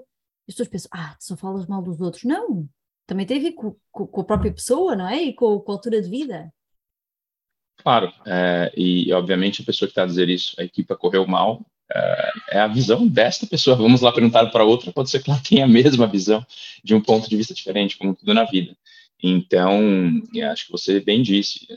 as 0.47 0.55
pessoas 0.55 0.67
pensam, 0.67 0.89
ah, 0.91 1.15
só 1.19 1.38
falas 1.38 1.67
mal 1.67 1.83
dos 1.83 2.01
outros. 2.01 2.24
Não, 2.24 2.67
também 3.05 3.25
tem 3.25 3.38
a 3.38 3.41
ver 3.41 3.51
com, 3.53 3.75
com, 3.91 4.07
com 4.07 4.21
a 4.21 4.25
própria 4.25 4.51
pessoa, 4.51 4.95
não 4.95 5.07
é? 5.07 5.21
E 5.21 5.33
com, 5.33 5.59
com 5.59 5.71
a 5.71 5.75
altura 5.75 6.01
de 6.01 6.09
vida. 6.09 6.51
Claro, 7.77 8.12
é, 8.25 8.71
e 8.75 9.12
obviamente 9.13 9.62
a 9.62 9.65
pessoa 9.65 9.88
que 9.88 9.91
está 9.91 10.03
a 10.03 10.07
dizer 10.07 10.29
isso, 10.29 10.55
a 10.59 10.63
equipa 10.63 10.95
correu 10.95 11.27
mal, 11.27 11.63
é, 11.93 12.31
é 12.51 12.59
a 12.59 12.67
visão 12.67 13.07
desta 13.07 13.45
pessoa. 13.45 13.75
Vamos 13.77 14.01
lá 14.01 14.12
perguntar 14.12 14.45
para 14.47 14.63
outra, 14.63 14.91
pode 14.91 15.09
ser 15.09 15.21
que 15.21 15.29
ela 15.29 15.39
tenha 15.39 15.65
a 15.65 15.67
mesma 15.67 16.07
visão 16.07 16.45
de 16.83 16.95
um 16.95 17.01
ponto 17.01 17.29
de 17.29 17.38
vista 17.38 17.53
diferente, 17.53 17.97
como 17.97 18.15
tudo 18.15 18.33
na 18.33 18.43
vida. 18.43 18.75
Então, 19.21 19.79
acho 20.51 20.65
que 20.65 20.71
você 20.71 21.00
bem 21.00 21.21
disse, 21.21 21.67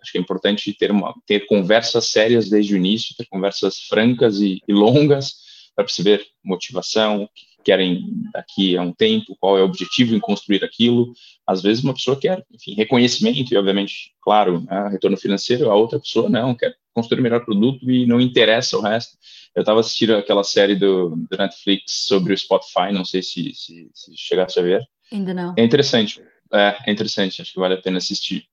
acho 0.00 0.12
que 0.12 0.18
é 0.18 0.20
importante 0.20 0.72
ter, 0.72 0.90
uma, 0.90 1.14
ter 1.26 1.46
conversas 1.46 2.08
sérias 2.08 2.48
desde 2.48 2.74
o 2.74 2.76
início, 2.76 3.14
ter 3.16 3.26
conversas 3.26 3.80
francas 3.80 4.40
e, 4.40 4.62
e 4.66 4.72
longas 4.72 5.36
para 5.74 5.84
perceber 5.84 6.26
motivação, 6.42 7.24
o 7.24 7.28
que 7.28 7.44
querem 7.68 8.02
daqui 8.32 8.78
a 8.78 8.82
um 8.82 8.94
tempo, 8.94 9.36
qual 9.38 9.58
é 9.58 9.60
o 9.60 9.66
objetivo 9.66 10.14
em 10.14 10.18
construir 10.18 10.64
aquilo. 10.64 11.12
Às 11.46 11.60
vezes 11.60 11.84
uma 11.84 11.92
pessoa 11.92 12.18
quer, 12.18 12.42
enfim, 12.50 12.72
reconhecimento 12.72 13.52
e, 13.52 13.56
obviamente, 13.58 14.14
claro, 14.22 14.62
né, 14.62 14.88
retorno 14.88 15.18
financeiro, 15.18 15.70
a 15.70 15.74
outra 15.74 16.00
pessoa 16.00 16.30
não, 16.30 16.54
quer 16.54 16.74
construir 16.94 17.20
o 17.20 17.22
melhor 17.22 17.44
produto 17.44 17.90
e 17.90 18.06
não 18.06 18.22
interessa 18.22 18.78
o 18.78 18.80
resto. 18.80 19.18
Eu 19.54 19.60
estava 19.60 19.80
assistindo 19.80 20.14
aquela 20.14 20.42
série 20.42 20.74
do, 20.74 21.10
do, 21.10 21.36
Netflix 21.36 22.06
sobre 22.06 22.32
o 22.32 22.38
Spotify, 22.38 22.90
não 22.90 23.04
sei 23.04 23.22
se, 23.22 23.52
se, 23.52 23.90
se 23.92 24.16
chegasse 24.16 24.58
a 24.58 24.62
ver. 24.62 24.82
Ainda 25.12 25.34
não. 25.34 25.52
É 25.54 25.62
interessante, 25.62 26.22
é, 26.50 26.78
é 26.86 26.90
interessante, 26.90 27.42
acho 27.42 27.52
que 27.52 27.60
vale 27.60 27.74
a 27.74 27.82
pena 27.82 27.98
assistir. 27.98 28.44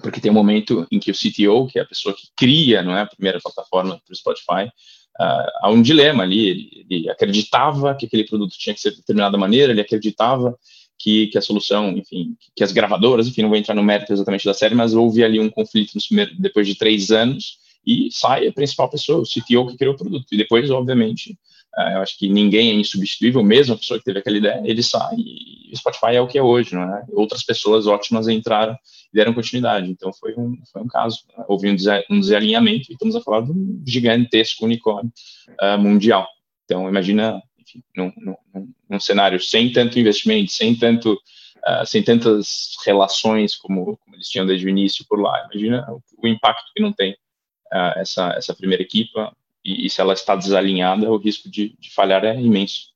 Porque 0.00 0.20
tem 0.20 0.30
um 0.30 0.34
momento 0.34 0.86
em 0.92 1.00
que 1.00 1.10
o 1.10 1.14
CTO, 1.14 1.66
que 1.66 1.80
é 1.80 1.82
a 1.82 1.86
pessoa 1.86 2.14
que 2.14 2.28
cria 2.36 2.84
não 2.84 2.96
é, 2.96 3.00
a 3.00 3.06
primeira 3.06 3.40
plataforma 3.40 4.00
para 4.04 4.12
o 4.12 4.16
Spotify, 4.16 4.70
há 5.18 5.70
um 5.70 5.82
dilema 5.82 6.22
ali. 6.22 6.48
Ele, 6.48 6.86
ele, 6.90 7.10
acreditava 7.10 7.94
que 7.94 8.06
aquele 8.06 8.24
produto 8.24 8.56
tinha 8.58 8.74
que 8.74 8.80
ser 8.80 8.90
de 8.90 8.98
determinada 8.98 9.38
maneira, 9.38 9.72
ele 9.72 9.80
acreditava 9.80 10.58
que, 10.98 11.26
que 11.28 11.38
a 11.38 11.42
solução, 11.42 11.90
enfim, 11.90 12.36
que 12.54 12.64
as 12.64 12.72
gravadoras, 12.72 13.26
enfim, 13.26 13.42
não 13.42 13.48
vou 13.48 13.58
entrar 13.58 13.74
no 13.74 13.82
mérito 13.82 14.12
exatamente 14.12 14.44
da 14.44 14.54
série, 14.54 14.74
mas 14.74 14.94
houve 14.94 15.22
ali 15.22 15.40
um 15.40 15.50
conflito 15.50 15.92
depois 16.38 16.66
de 16.66 16.74
três 16.76 17.10
anos 17.10 17.58
e 17.86 18.08
sai 18.10 18.46
a 18.46 18.52
principal 18.52 18.88
pessoa, 18.88 19.20
o 19.20 19.24
CTO 19.24 19.66
que 19.66 19.76
criou 19.76 19.94
o 19.94 19.96
produto. 19.96 20.26
E 20.32 20.36
depois, 20.36 20.70
obviamente, 20.70 21.38
eu 21.76 22.02
acho 22.02 22.18
que 22.18 22.28
ninguém 22.28 22.70
é 22.70 22.74
insubstituível, 22.74 23.42
mesmo 23.42 23.74
a 23.74 23.78
pessoa 23.78 23.98
que 23.98 24.04
teve 24.04 24.20
aquela 24.20 24.36
ideia, 24.36 24.62
ele 24.64 24.82
sai 24.82 25.16
e 25.16 25.72
o 25.74 25.76
Spotify 25.76 26.14
é 26.14 26.20
o 26.20 26.26
que 26.26 26.38
é 26.38 26.42
hoje, 26.42 26.74
não 26.74 26.82
é? 26.82 27.04
Outras 27.12 27.42
pessoas 27.42 27.86
ótimas 27.86 28.28
entraram 28.28 28.74
e 29.12 29.16
deram 29.16 29.34
continuidade. 29.34 29.90
Então, 29.90 30.12
foi 30.12 30.34
um, 30.36 30.56
foi 30.72 30.82
um 30.82 30.86
caso. 30.86 31.24
Né? 31.36 31.44
Houve 31.48 31.68
um, 31.68 31.76
um 32.10 32.20
desalinhamento 32.20 32.90
e 32.90 32.92
estamos 32.92 33.16
a 33.16 33.20
falar 33.20 33.40
de 33.40 33.50
um 33.50 33.82
gigantesco 33.86 34.64
unicórnio 34.64 35.12
uh, 35.60 35.78
mundial. 35.78 36.28
Então, 36.64 36.88
imagina, 36.88 37.42
enfim, 37.58 37.82
num, 37.96 38.12
num, 38.16 38.72
num, 38.88 39.00
cenário 39.00 39.40
sem 39.40 39.72
tanto 39.72 39.98
investimento, 39.98 40.52
sem 40.52 40.76
tanto 40.76 41.12
uh, 41.12 41.84
sem 41.84 42.02
tantas 42.02 42.76
relações 42.86 43.56
como, 43.56 43.96
como, 43.98 44.16
eles 44.16 44.28
tinham 44.28 44.46
desde 44.46 44.66
o 44.66 44.70
início 44.70 45.04
por 45.08 45.20
lá. 45.20 45.48
Imagina 45.50 45.84
o, 45.90 46.00
o 46.22 46.28
impacto 46.28 46.70
que 46.74 46.80
não 46.80 46.92
tem 46.92 47.12
uh, 47.12 47.98
essa, 47.98 48.32
essa 48.36 48.54
primeira 48.54 48.82
equipa 48.82 49.34
e, 49.64 49.86
e, 49.86 49.90
se 49.90 50.00
ela 50.00 50.12
está 50.12 50.36
desalinhada, 50.36 51.10
o 51.10 51.16
risco 51.16 51.50
de, 51.50 51.76
de 51.78 51.90
falhar 51.92 52.24
é 52.24 52.40
imenso. 52.40 52.92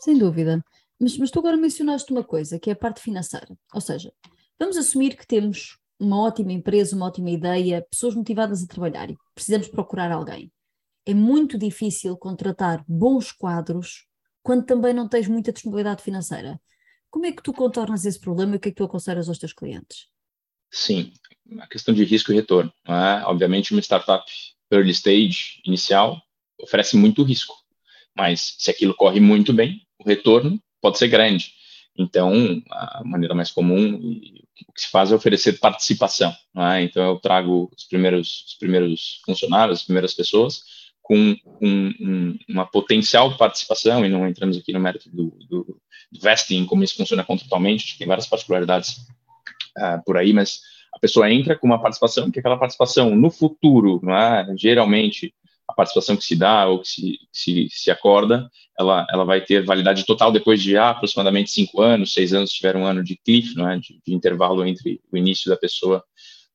Sem 0.00 0.18
dúvida. 0.18 0.62
Mas, 1.00 1.16
mas 1.16 1.30
tu 1.30 1.38
agora 1.38 1.56
mencionaste 1.56 2.12
uma 2.12 2.22
coisa, 2.22 2.58
que 2.58 2.70
é 2.70 2.72
a 2.72 2.76
parte 2.76 3.00
financeira. 3.00 3.48
Ou 3.72 3.80
seja, 3.80 4.12
vamos 4.58 4.76
assumir 4.76 5.16
que 5.16 5.26
temos 5.26 5.78
uma 5.98 6.20
ótima 6.20 6.52
empresa, 6.52 6.96
uma 6.96 7.06
ótima 7.06 7.30
ideia, 7.30 7.86
pessoas 7.90 8.14
motivadas 8.14 8.62
a 8.62 8.66
trabalhar 8.66 9.10
e 9.10 9.16
precisamos 9.34 9.68
procurar 9.68 10.12
alguém. 10.12 10.52
É 11.06 11.14
muito 11.14 11.58
difícil 11.58 12.16
contratar 12.16 12.84
bons 12.88 13.32
quadros 13.32 14.06
quando 14.42 14.64
também 14.64 14.92
não 14.92 15.08
tens 15.08 15.28
muita 15.28 15.52
disponibilidade 15.52 16.02
financeira. 16.02 16.60
Como 17.10 17.26
é 17.26 17.32
que 17.32 17.42
tu 17.42 17.52
contornas 17.52 18.04
esse 18.04 18.18
problema 18.18 18.54
e 18.54 18.56
o 18.56 18.60
que 18.60 18.68
é 18.68 18.72
que 18.72 18.76
tu 18.76 18.84
aconselhas 18.84 19.28
aos 19.28 19.38
teus 19.38 19.52
clientes? 19.52 20.08
Sim, 20.70 21.12
a 21.60 21.66
questão 21.68 21.94
de 21.94 22.04
risco 22.04 22.32
e 22.32 22.34
retorno. 22.34 22.72
É? 22.86 23.22
Obviamente, 23.26 23.72
uma 23.72 23.80
startup 23.80 24.24
early 24.74 24.92
stage, 24.92 25.60
inicial, 25.64 26.20
oferece 26.60 26.96
muito 26.96 27.22
risco, 27.22 27.54
mas 28.16 28.56
se 28.58 28.70
aquilo 28.70 28.94
corre 28.94 29.20
muito 29.20 29.52
bem, 29.52 29.80
o 29.98 30.08
retorno 30.08 30.60
pode 30.80 30.98
ser 30.98 31.08
grande. 31.08 31.52
Então, 31.96 32.32
a 32.70 33.02
maneira 33.04 33.34
mais 33.34 33.50
comum 33.50 33.94
o 33.94 34.72
que 34.72 34.82
se 34.82 34.88
faz 34.88 35.12
é 35.12 35.14
oferecer 35.14 35.58
participação. 35.58 36.34
É? 36.56 36.82
Então, 36.82 37.04
eu 37.04 37.16
trago 37.18 37.70
os 37.76 37.84
primeiros, 37.84 38.44
os 38.48 38.54
primeiros 38.54 39.20
funcionários, 39.24 39.80
as 39.80 39.84
primeiras 39.84 40.12
pessoas, 40.14 40.62
com 41.02 41.36
um, 41.60 41.94
um, 42.00 42.38
uma 42.48 42.66
potencial 42.66 43.36
participação, 43.36 44.04
e 44.04 44.08
não 44.08 44.26
entramos 44.26 44.56
aqui 44.56 44.72
no 44.72 44.80
mérito 44.80 45.08
do, 45.10 45.36
do, 45.48 45.80
do 46.10 46.20
vesting, 46.20 46.64
como 46.64 46.82
isso 46.82 46.96
funciona 46.96 47.22
contratualmente, 47.22 47.98
tem 47.98 48.06
várias 48.06 48.26
particularidades 48.26 48.96
uh, 49.76 50.02
por 50.04 50.16
aí, 50.16 50.32
mas 50.32 50.60
a 50.94 50.98
pessoa 50.98 51.30
entra 51.30 51.58
com 51.58 51.66
uma 51.66 51.80
participação, 51.80 52.30
que 52.30 52.38
aquela 52.38 52.56
participação 52.56 53.14
no 53.14 53.30
futuro, 53.30 54.00
não 54.02 54.16
é? 54.16 54.46
geralmente 54.56 55.34
a 55.66 55.72
participação 55.72 56.16
que 56.16 56.24
se 56.24 56.36
dá 56.36 56.66
ou 56.66 56.80
que 56.80 56.88
se, 56.88 57.18
se, 57.32 57.68
se 57.70 57.90
acorda, 57.90 58.50
ela, 58.78 59.06
ela 59.10 59.24
vai 59.24 59.40
ter 59.40 59.64
validade 59.64 60.04
total 60.04 60.30
depois 60.30 60.62
de 60.62 60.76
ah, 60.76 60.90
aproximadamente 60.90 61.50
cinco 61.50 61.80
anos, 61.80 62.12
seis 62.12 62.32
anos, 62.32 62.50
se 62.50 62.56
tiver 62.56 62.76
um 62.76 62.86
ano 62.86 63.02
de 63.02 63.16
cliff, 63.16 63.56
não 63.56 63.68
é? 63.68 63.78
de, 63.78 64.00
de 64.06 64.14
intervalo 64.14 64.64
entre 64.64 65.00
o 65.10 65.16
início 65.16 65.50
da 65.50 65.56
pessoa 65.56 66.04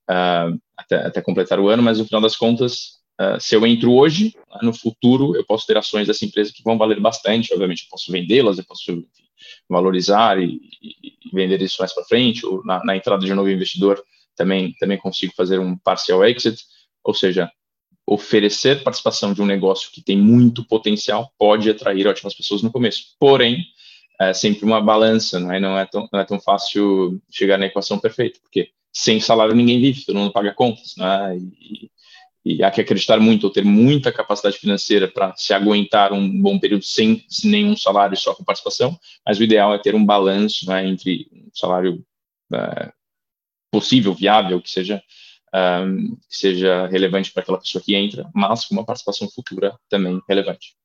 uh, 0.10 0.60
até, 0.78 0.96
até 1.08 1.22
completar 1.22 1.60
o 1.60 1.68
ano, 1.68 1.84
mas 1.84 1.98
no 1.98 2.06
final 2.06 2.22
das 2.22 2.36
contas, 2.36 3.00
uh, 3.20 3.40
se 3.40 3.56
eu 3.56 3.66
entro 3.66 3.94
hoje, 3.94 4.34
no 4.62 4.74
futuro 4.74 5.36
eu 5.36 5.46
posso 5.46 5.66
ter 5.66 5.78
ações 5.78 6.08
dessa 6.08 6.24
empresa 6.24 6.54
que 6.56 6.64
vão 6.64 6.78
valer 6.78 7.00
bastante, 7.00 7.54
obviamente 7.54 7.84
eu 7.84 7.90
posso 7.90 8.12
vendê-las, 8.12 8.58
eu 8.58 8.66
posso 8.66 8.92
enfim, 8.92 9.24
valorizar 9.68 10.40
e, 10.40 10.60
e, 10.82 11.14
vender 11.34 11.62
isso 11.62 11.78
mais 11.80 11.94
para 11.94 12.06
frente, 12.06 12.46
ou 12.46 12.64
na, 12.64 12.84
na 12.84 12.96
entrada 12.96 13.26
de 13.26 13.32
um 13.32 13.36
novo 13.36 13.50
investidor, 13.50 14.02
também, 14.40 14.74
também 14.80 14.98
consigo 14.98 15.34
fazer 15.36 15.60
um 15.60 15.78
parcial 15.78 16.24
exit, 16.24 16.64
ou 17.04 17.14
seja, 17.14 17.52
oferecer 18.08 18.82
participação 18.82 19.34
de 19.34 19.42
um 19.42 19.46
negócio 19.46 19.92
que 19.92 20.02
tem 20.02 20.18
muito 20.18 20.66
potencial 20.66 21.32
pode 21.38 21.70
atrair 21.70 22.08
ótimas 22.08 22.34
pessoas 22.34 22.64
no 22.64 22.72
começo. 22.72 23.16
Porém, 23.20 23.66
é 24.20 24.34
sempre 24.34 24.64
uma 24.64 24.82
balança, 24.82 25.40
não 25.40 25.52
é, 25.52 25.60
não 25.60 25.78
é, 25.78 25.86
tão, 25.86 26.08
não 26.12 26.20
é 26.20 26.24
tão 26.24 26.40
fácil 26.40 27.22
chegar 27.30 27.58
na 27.58 27.66
equação 27.66 28.00
perfeita, 28.00 28.40
porque 28.42 28.70
sem 28.94 29.20
salário 29.20 29.54
ninguém 29.54 29.80
vive, 29.80 30.06
todo 30.06 30.18
mundo 30.18 30.32
paga 30.32 30.54
contas, 30.54 30.96
né? 30.98 31.38
E, 31.38 31.92
e 32.46 32.64
há 32.64 32.72
que 32.72 32.80
acreditar 32.80 33.20
muito 33.20 33.44
ou 33.44 33.50
ter 33.52 33.66
muita 33.66 34.12
capacidade 34.14 34.58
financeira 34.58 35.08
para 35.08 35.36
se 35.36 35.54
aguentar 35.54 36.14
um 36.14 36.42
bom 36.42 36.58
período 36.58 36.86
sem, 36.86 37.26
sem, 37.28 37.52
nenhum 37.52 37.76
salário 37.76 38.16
só 38.16 38.34
com 38.34 38.46
participação, 38.46 38.98
mas 39.28 39.38
o 39.38 39.44
ideal 39.44 39.74
é 39.74 39.78
ter 39.78 39.94
um 39.94 40.06
balanço 40.06 40.66
né, 40.66 40.88
entre 40.88 41.28
um 41.34 41.50
salário 41.54 42.04
uh, 42.54 42.99
possível, 43.72 44.14
viável, 44.14 44.62
que 44.62 44.70
seja, 44.70 45.02
um, 45.54 46.16
que 46.16 46.38
seja 46.38 46.88
relevante 46.88 47.32
para 47.32 47.44
aquela 47.44 47.60
pessoa 47.60 47.84
que 47.84 47.96
entra, 47.96 48.30
mas 48.34 48.66
com 48.66 48.76
uma 48.76 48.86
participação 48.86 49.30
futura 49.30 49.78
também 49.90 50.20
relevante. 50.28 50.76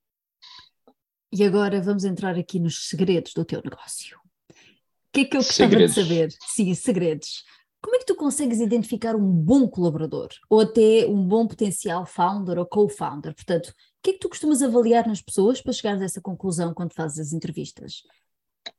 E 1.33 1.43
agora 1.43 1.81
vamos 1.83 2.05
entrar 2.05 2.37
aqui 2.39 2.61
nos 2.61 2.89
segredos 2.89 3.33
do 3.35 3.45
teu 3.45 3.61
negócio. 3.65 4.17
O 4.49 5.13
que 5.13 5.21
é 5.21 5.25
que 5.25 5.37
eu 5.37 5.43
gostava 5.43 5.71
segredos. 5.71 5.95
de 5.95 6.03
saber? 6.03 6.35
Sim, 6.47 6.75
segredos. 6.75 7.45
Como 7.83 7.97
é 7.97 7.99
que 7.99 8.07
tu 8.07 8.15
consegues 8.15 8.61
identificar 8.61 9.15
um 9.15 9.31
bom 9.31 9.69
colaborador 9.69 10.29
ou 10.49 10.61
até 10.61 11.07
um 11.07 11.23
bom 11.27 11.47
potencial 11.47 12.07
founder 12.07 12.59
ou 12.59 12.65
co-founder? 12.65 13.35
Portanto, 13.35 13.69
o 13.69 13.75
que 14.03 14.11
é 14.11 14.13
que 14.15 14.21
tu 14.21 14.29
costumas 14.29 14.63
avaliar 14.63 15.07
nas 15.07 15.21
pessoas 15.21 15.61
para 15.61 15.73
chegares 15.73 16.01
a 16.01 16.05
essa 16.07 16.21
conclusão 16.21 16.73
quando 16.73 16.95
fazes 16.95 17.19
as 17.19 17.33
entrevistas? 17.33 18.03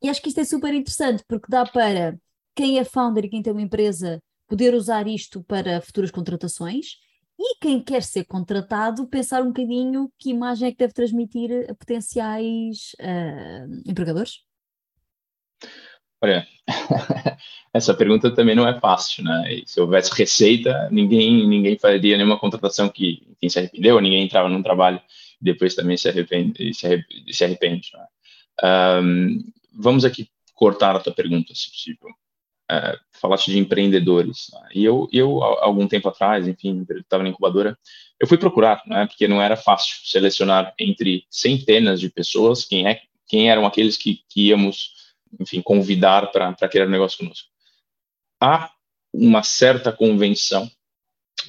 E 0.02 0.08
acho 0.08 0.20
que 0.20 0.28
isto 0.28 0.40
é 0.40 0.44
super 0.44 0.74
interessante 0.74 1.22
porque 1.28 1.46
dá 1.48 1.64
para 1.64 2.18
quem 2.56 2.78
é 2.78 2.84
founder 2.84 3.26
e 3.26 3.28
quem 3.28 3.42
tem 3.42 3.52
uma 3.52 3.62
empresa 3.62 4.18
poder 4.48 4.74
usar 4.74 5.06
isto 5.06 5.44
para 5.44 5.80
futuras 5.82 6.10
contratações 6.10 6.96
e 7.38 7.58
quem 7.60 7.82
quer 7.82 8.02
ser 8.02 8.24
contratado 8.24 9.06
pensar 9.06 9.42
um 9.42 9.48
bocadinho 9.48 10.10
que 10.18 10.30
imagem 10.30 10.68
é 10.68 10.72
que 10.72 10.78
deve 10.78 10.94
transmitir 10.94 11.66
a 11.68 11.74
potenciais 11.74 12.96
uh, 12.98 13.82
empregadores? 13.86 14.40
Olha, 16.22 16.46
essa 17.74 17.92
pergunta 17.92 18.34
também 18.34 18.54
não 18.54 18.66
é 18.66 18.80
fácil, 18.80 19.22
né? 19.22 19.52
E 19.52 19.64
se 19.66 19.78
houvesse 19.78 20.10
receita, 20.14 20.88
ninguém 20.90 21.46
ninguém 21.46 21.78
faria 21.78 22.16
nenhuma 22.16 22.40
contratação 22.40 22.88
que, 22.88 23.22
enfim, 23.32 23.50
se 23.50 23.58
arrependeu, 23.58 24.00
ninguém 24.00 24.24
entrava 24.24 24.48
num 24.48 24.62
trabalho 24.62 24.98
e 25.38 25.44
depois 25.44 25.74
também 25.74 25.98
se 25.98 26.08
arrepende. 26.08 26.72
Se 26.72 26.86
arrepende, 26.86 27.34
se 27.34 27.44
arrepende 27.44 27.90
né? 27.92 29.02
um, 29.02 29.44
vamos 29.74 30.06
aqui 30.06 30.30
cortar 30.54 30.96
a 30.96 31.00
tua 31.00 31.12
pergunta, 31.12 31.54
se 31.54 31.70
possível 31.70 32.08
é, 32.70 32.98
falaste 33.12 33.50
de 33.50 33.58
empreendedores. 33.58 34.48
Né? 34.52 34.68
E 34.74 34.84
eu, 34.84 35.08
eu, 35.12 35.42
algum 35.42 35.86
tempo 35.86 36.08
atrás, 36.08 36.46
enfim, 36.48 36.86
estava 36.90 37.22
na 37.22 37.28
incubadora, 37.28 37.78
eu 38.20 38.26
fui 38.26 38.38
procurar, 38.38 38.82
né, 38.86 39.06
porque 39.06 39.28
não 39.28 39.40
era 39.40 39.56
fácil 39.56 39.96
selecionar 40.04 40.74
entre 40.78 41.24
centenas 41.30 42.00
de 42.00 42.08
pessoas 42.08 42.64
quem, 42.64 42.86
é, 42.86 43.02
quem 43.26 43.50
eram 43.50 43.66
aqueles 43.66 43.96
que, 43.96 44.22
que 44.28 44.48
íamos, 44.48 44.92
enfim, 45.38 45.60
convidar 45.60 46.30
para 46.30 46.54
criar 46.68 46.86
um 46.86 46.90
negócio 46.90 47.18
conosco. 47.18 47.48
Há 48.40 48.70
uma 49.12 49.42
certa 49.42 49.92
convenção 49.92 50.70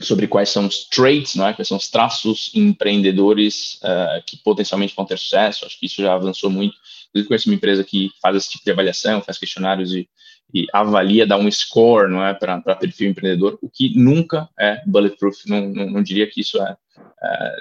sobre 0.01 0.27
quais 0.27 0.49
são 0.49 0.67
os 0.67 0.85
traits, 0.85 1.35
não 1.35 1.47
é? 1.47 1.53
quais 1.53 1.67
são 1.67 1.77
os 1.77 1.89
traços 1.89 2.51
empreendedores 2.53 3.79
uh, 3.81 4.23
que 4.25 4.37
potencialmente 4.37 4.95
vão 4.95 5.05
ter 5.05 5.17
sucesso. 5.17 5.65
Acho 5.65 5.79
que 5.79 5.85
isso 5.85 6.01
já 6.01 6.13
avançou 6.13 6.49
muito. 6.49 6.75
Eu 7.13 7.25
conheço 7.25 7.49
uma 7.49 7.55
empresa 7.55 7.83
que 7.83 8.11
faz 8.21 8.35
esse 8.35 8.51
tipo 8.51 8.63
de 8.63 8.71
avaliação, 8.71 9.21
faz 9.21 9.37
questionários 9.37 9.93
e 9.93 10.07
e 10.53 10.65
avalia, 10.73 11.27
dá 11.27 11.37
um 11.37 11.49
score, 11.51 12.09
não 12.09 12.25
é, 12.25 12.33
para 12.33 12.61
perfil 12.75 13.09
empreendedor, 13.09 13.57
o 13.61 13.69
que 13.69 13.97
nunca 13.97 14.49
é 14.57 14.81
bulletproof, 14.85 15.47
não, 15.47 15.69
não, 15.69 15.89
não 15.89 16.03
diria 16.03 16.27
que 16.27 16.41
isso 16.41 16.61
é, 16.61 16.75
é 17.21 17.55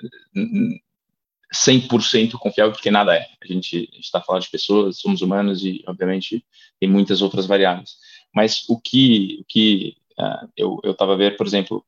100% 1.55 2.33
confiável, 2.33 2.73
porque 2.73 2.91
nada 2.91 3.15
é. 3.15 3.27
A 3.43 3.47
gente 3.53 3.89
está 3.99 4.21
falando 4.21 4.43
de 4.43 4.51
pessoas, 4.51 4.99
somos 4.99 5.23
humanos 5.23 5.65
e, 5.65 5.83
obviamente, 5.87 6.45
tem 6.79 6.89
muitas 6.89 7.23
outras 7.23 7.47
variáveis. 7.47 7.97
Mas 8.35 8.69
o 8.69 8.79
que, 8.79 9.39
o 9.41 9.45
que 9.45 9.97
uh, 10.19 10.49
eu 10.57 10.81
estava 10.85 11.15
a 11.15 11.17
ver, 11.17 11.37
por 11.37 11.47
exemplo, 11.47 11.85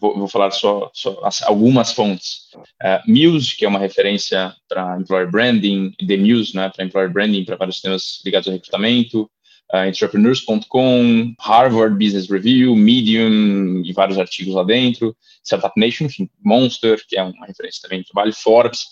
vou, 0.00 0.18
vou 0.18 0.28
falar 0.28 0.50
só, 0.50 0.90
só 0.92 1.20
algumas 1.44 1.92
fontes. 1.92 2.48
Uh, 2.82 3.00
Muse, 3.06 3.56
que 3.56 3.64
é 3.64 3.68
uma 3.68 3.78
referência 3.78 4.54
para 4.68 4.98
employer 4.98 5.30
branding, 5.30 5.92
The 6.06 6.16
Muse, 6.16 6.56
né, 6.56 6.68
para 6.68 6.84
employer 6.84 7.12
branding, 7.12 7.44
para 7.44 7.56
vários 7.56 7.80
temas 7.80 8.20
ligados 8.24 8.48
ao 8.48 8.54
recrutamento, 8.54 9.30
uh, 9.72 9.86
entrepreneurs.com, 9.86 11.34
Harvard 11.40 11.96
Business 11.96 12.28
Review, 12.28 12.74
Medium 12.74 13.82
e 13.84 13.92
vários 13.92 14.18
artigos 14.18 14.54
lá 14.54 14.64
dentro, 14.64 15.16
Startup 15.44 15.72
Nation, 15.78 16.04
enfim, 16.04 16.28
Monster, 16.42 17.02
que 17.06 17.16
é 17.16 17.22
uma 17.22 17.46
referência 17.46 17.82
também 17.82 18.00
de 18.00 18.06
trabalho, 18.06 18.32
Forbes. 18.34 18.82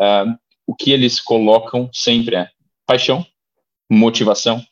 Uh, 0.00 0.36
o 0.66 0.74
que 0.74 0.92
eles 0.92 1.20
colocam 1.20 1.90
sempre 1.92 2.36
é 2.36 2.48
paixão, 2.86 3.26
motivação, 3.90 4.64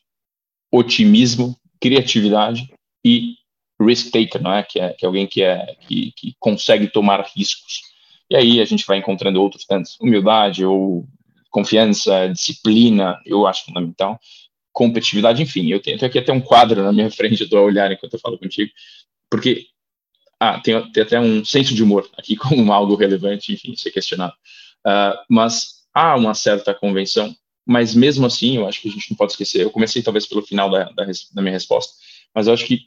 otimismo, 0.73 1.57
criatividade 1.80 2.73
e 3.04 3.35
risk 3.80 4.11
taker, 4.11 4.42
não 4.42 4.52
é? 4.52 4.62
Que 4.62 4.78
é, 4.78 4.92
que 4.92 5.04
é 5.04 5.07
alguém 5.07 5.26
que, 5.26 5.42
é, 5.42 5.75
que, 5.87 6.12
que 6.16 6.35
consegue 6.38 6.88
tomar 6.88 7.26
riscos. 7.35 7.83
E 8.30 8.37
aí 8.37 8.61
a 8.61 8.64
gente 8.64 8.87
vai 8.87 8.99
encontrando 8.99 9.40
outros 9.40 9.64
tantos, 9.64 9.99
humildade 10.00 10.64
ou 10.64 11.07
confiança, 11.50 12.28
disciplina, 12.28 13.21
eu 13.26 13.47
acho 13.47 13.64
fundamental, 13.64 14.21
competitividade, 14.80 15.42
enfim, 15.42 15.70
eu 15.70 15.78
tenho, 15.78 16.02
aqui 16.02 16.18
até 16.18 16.32
um 16.32 16.40
quadro 16.40 16.82
na 16.82 16.90
minha 16.90 17.10
frente, 17.10 17.46
a 17.54 17.60
olhar 17.60 17.92
enquanto 17.92 18.14
eu 18.14 18.18
falo 18.18 18.38
contigo, 18.38 18.72
porque 19.28 19.66
ah, 20.40 20.58
tem, 20.58 20.90
tem, 20.90 21.02
até 21.02 21.20
um 21.20 21.44
senso 21.44 21.75
de 21.75 21.82
humor 21.82 22.08
aqui 22.16 22.34
como 22.40 22.72
algo 22.72 22.94
relevante, 22.94 23.52
enfim, 23.52 23.76
ser 23.76 23.90
questionado. 23.90 24.32
Uh, 24.87 25.20
mas 25.28 25.82
há 25.92 26.16
uma 26.16 26.32
certa 26.32 26.72
convenção, 26.72 27.37
mas 27.66 27.94
mesmo 27.94 28.25
assim, 28.25 28.56
eu 28.56 28.66
acho 28.66 28.80
que 28.80 28.88
a 28.88 28.90
gente 28.90 29.10
não 29.10 29.18
pode 29.18 29.32
esquecer, 29.32 29.60
eu 29.60 29.70
comecei 29.70 30.02
talvez 30.02 30.26
pelo 30.26 30.40
final 30.40 30.70
da, 30.70 30.84
da, 30.84 31.04
da 31.04 31.42
minha 31.42 31.52
resposta, 31.52 31.92
mas 32.34 32.46
eu 32.46 32.54
acho 32.54 32.64
que 32.64 32.87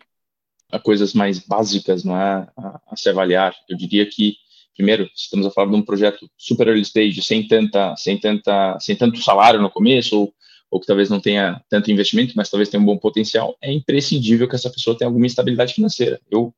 há 0.71 0.79
coisas 0.79 1.13
mais 1.13 1.37
básicas, 1.37 2.03
não 2.03 2.17
é, 2.17 2.47
a, 2.57 2.81
a 2.89 2.95
se 2.95 3.07
avaliar, 3.07 3.55
eu 3.69 3.77
diria 3.77 4.07
que 4.07 4.35
primeiro, 4.73 5.07
estamos 5.15 5.45
a 5.45 5.51
falar 5.51 5.69
de 5.69 5.75
um 5.75 5.83
projeto 5.83 6.27
super 6.35 6.67
early 6.67 6.81
stage, 6.81 7.21
sem 7.21 7.47
tanta, 7.47 7.95
sem 7.95 8.19
tanta, 8.19 8.79
sem 8.79 8.95
tanto 8.95 9.21
salário 9.21 9.61
no 9.61 9.69
começo, 9.69 10.19
ou, 10.19 10.33
ou 10.73 10.79
que 10.79 10.87
talvez 10.87 11.07
não 11.07 11.19
tenha 11.19 11.61
tanto 11.69 11.91
investimento, 11.91 12.33
mas 12.35 12.49
talvez 12.49 12.67
tenha 12.67 12.81
um 12.81 12.85
bom 12.85 12.97
potencial, 12.97 13.55
é 13.61 13.71
imprescindível 13.71 14.49
que 14.49 14.55
essa 14.55 14.71
pessoa 14.71 14.97
tenha 14.97 15.07
alguma 15.07 15.27
estabilidade 15.27 15.75
financeira. 15.75 16.19
Eu, 16.31 16.51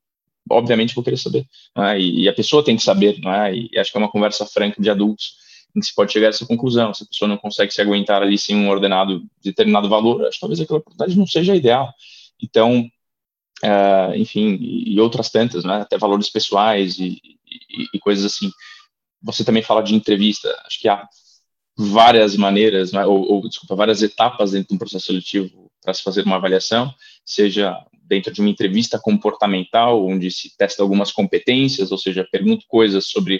obviamente, 0.49 0.95
vou 0.95 1.03
querer 1.03 1.17
saber, 1.17 1.45
é? 1.77 1.99
e, 1.99 2.29
a 2.29 2.33
pessoa 2.33 2.63
tem 2.63 2.77
que 2.77 2.81
saber, 2.81 3.19
é? 3.27 3.53
E 3.53 3.77
acho 3.77 3.91
que 3.91 3.97
é 3.97 3.99
uma 3.99 4.09
conversa 4.09 4.45
franca 4.45 4.81
de 4.81 4.89
adultos 4.89 5.35
em 5.75 5.81
que 5.81 5.87
se 5.87 5.93
pode 5.93 6.13
chegar 6.13 6.27
a 6.27 6.29
essa 6.29 6.45
conclusão. 6.45 6.93
Se 6.93 7.03
a 7.03 7.07
pessoa 7.07 7.27
não 7.27 7.35
consegue 7.35 7.73
se 7.73 7.81
aguentar 7.81 8.21
ali 8.21 8.37
sem 8.37 8.55
um 8.55 8.69
ordenado 8.69 9.19
de 9.19 9.27
determinado 9.43 9.89
valor, 9.89 10.25
acho 10.25 10.35
que 10.35 10.39
talvez 10.39 10.61
aquela 10.61 10.79
oportunidade 10.79 11.19
não 11.19 11.27
seja 11.27 11.53
ideal. 11.53 11.93
Então, 12.41 12.89
uh, 13.65 14.15
enfim, 14.15 14.57
e 14.61 14.97
outras 14.97 15.29
tantas, 15.29 15.65
né? 15.65 15.81
Até 15.81 15.97
valores 15.97 16.29
pessoais 16.29 16.97
e, 16.99 17.21
e, 17.45 17.87
e, 17.93 17.99
coisas 17.99 18.23
assim. 18.23 18.49
Você 19.21 19.43
também 19.43 19.61
fala 19.61 19.83
de 19.83 19.93
entrevista, 19.93 20.47
acho 20.65 20.79
que 20.79 20.87
há 20.87 21.05
várias 21.77 22.35
maneiras, 22.37 22.91
né, 22.91 23.05
ou, 23.05 23.21
ou, 23.31 23.47
desculpa, 23.47 23.75
várias 23.75 24.01
etapas 24.01 24.51
dentro 24.51 24.69
de 24.69 24.75
um 24.75 24.77
processo 24.77 25.07
seletivo 25.07 25.69
para 25.83 25.93
se 25.93 26.01
fazer 26.01 26.23
uma 26.23 26.37
avaliação, 26.37 26.93
seja 27.25 27.77
dentro 28.07 28.31
de 28.31 28.39
uma 28.39 28.49
entrevista 28.49 28.99
comportamental, 28.99 30.05
onde 30.05 30.31
se 30.31 30.55
testa 30.57 30.81
algumas 30.81 31.11
competências, 31.11 31.91
ou 31.91 31.97
seja, 31.97 32.27
pergunta 32.31 32.63
coisas 32.67 33.07
sobre 33.07 33.37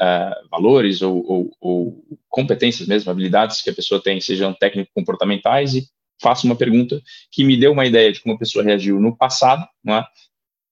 uh, 0.00 0.48
valores 0.50 1.02
ou, 1.02 1.24
ou, 1.26 1.50
ou, 1.60 2.04
competências 2.28 2.88
mesmo, 2.88 3.10
habilidades 3.10 3.62
que 3.62 3.70
a 3.70 3.74
pessoa 3.74 4.02
tem, 4.02 4.20
sejam 4.20 4.52
técnico-comportamentais, 4.52 5.74
e 5.74 5.88
faço 6.20 6.46
uma 6.46 6.56
pergunta 6.56 7.00
que 7.30 7.44
me 7.44 7.56
deu 7.56 7.72
uma 7.72 7.86
ideia 7.86 8.12
de 8.12 8.20
como 8.20 8.34
a 8.34 8.38
pessoa 8.38 8.64
reagiu 8.64 9.00
no 9.00 9.16
passado, 9.16 9.66
é? 9.88 10.04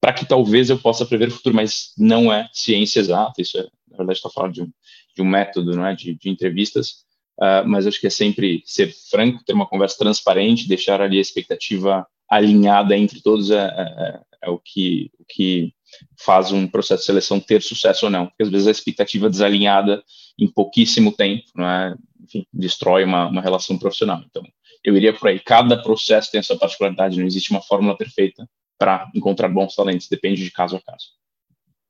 para 0.00 0.12
que 0.12 0.26
talvez 0.26 0.70
eu 0.70 0.78
possa 0.78 1.06
prever 1.06 1.28
o 1.28 1.32
futuro, 1.32 1.54
mas 1.54 1.92
não 1.96 2.32
é 2.32 2.48
ciência 2.52 3.00
exata, 3.00 3.40
isso 3.40 3.58
é, 3.58 3.62
na 3.90 3.98
verdade, 3.98 4.18
estou 4.18 4.30
falando 4.30 4.52
de 4.52 4.62
um, 4.62 4.70
de 5.16 5.22
um 5.22 5.26
método 5.26 5.84
é, 5.84 5.94
de, 5.94 6.14
de 6.14 6.28
entrevistas, 6.28 7.05
uh, 7.40 7.66
mas 7.66 7.86
acho 7.86 8.00
que 8.00 8.06
é 8.06 8.10
sempre 8.10 8.62
ser 8.64 8.92
franco, 9.10 9.44
ter 9.44 9.52
uma 9.52 9.68
conversa 9.68 9.98
transparente, 9.98 10.68
deixar 10.68 11.00
ali 11.00 11.18
a 11.18 11.20
expectativa 11.20 12.06
alinhada 12.28 12.96
entre 12.96 13.20
todos 13.22 13.50
é, 13.50 13.66
é, 13.66 14.20
é 14.42 14.50
o, 14.50 14.58
que, 14.58 15.10
o 15.18 15.24
que 15.24 15.72
faz 16.18 16.52
um 16.52 16.66
processo 16.66 17.02
de 17.02 17.06
seleção 17.06 17.40
ter 17.40 17.62
sucesso 17.62 18.06
ou 18.06 18.10
não, 18.10 18.26
porque 18.26 18.42
às 18.42 18.50
vezes 18.50 18.66
a 18.66 18.72
expectativa 18.72 19.30
desalinhada 19.30 20.02
em 20.38 20.50
pouquíssimo 20.50 21.12
tempo, 21.12 21.44
é, 21.58 21.94
enfim, 22.22 22.46
destrói 22.52 23.04
uma, 23.04 23.28
uma 23.28 23.40
relação 23.40 23.78
profissional. 23.78 24.22
Então, 24.28 24.42
eu 24.84 24.96
iria 24.96 25.12
por 25.12 25.28
aí. 25.28 25.40
Cada 25.40 25.80
processo 25.82 26.30
tem 26.30 26.40
a 26.40 26.42
sua 26.42 26.58
particularidade, 26.58 27.18
não 27.18 27.26
existe 27.26 27.50
uma 27.50 27.62
fórmula 27.62 27.96
perfeita 27.96 28.48
para 28.78 29.10
encontrar 29.14 29.48
bons 29.48 29.74
talentos, 29.74 30.08
depende 30.08 30.44
de 30.44 30.50
caso 30.50 30.76
a 30.76 30.80
caso. 30.80 31.06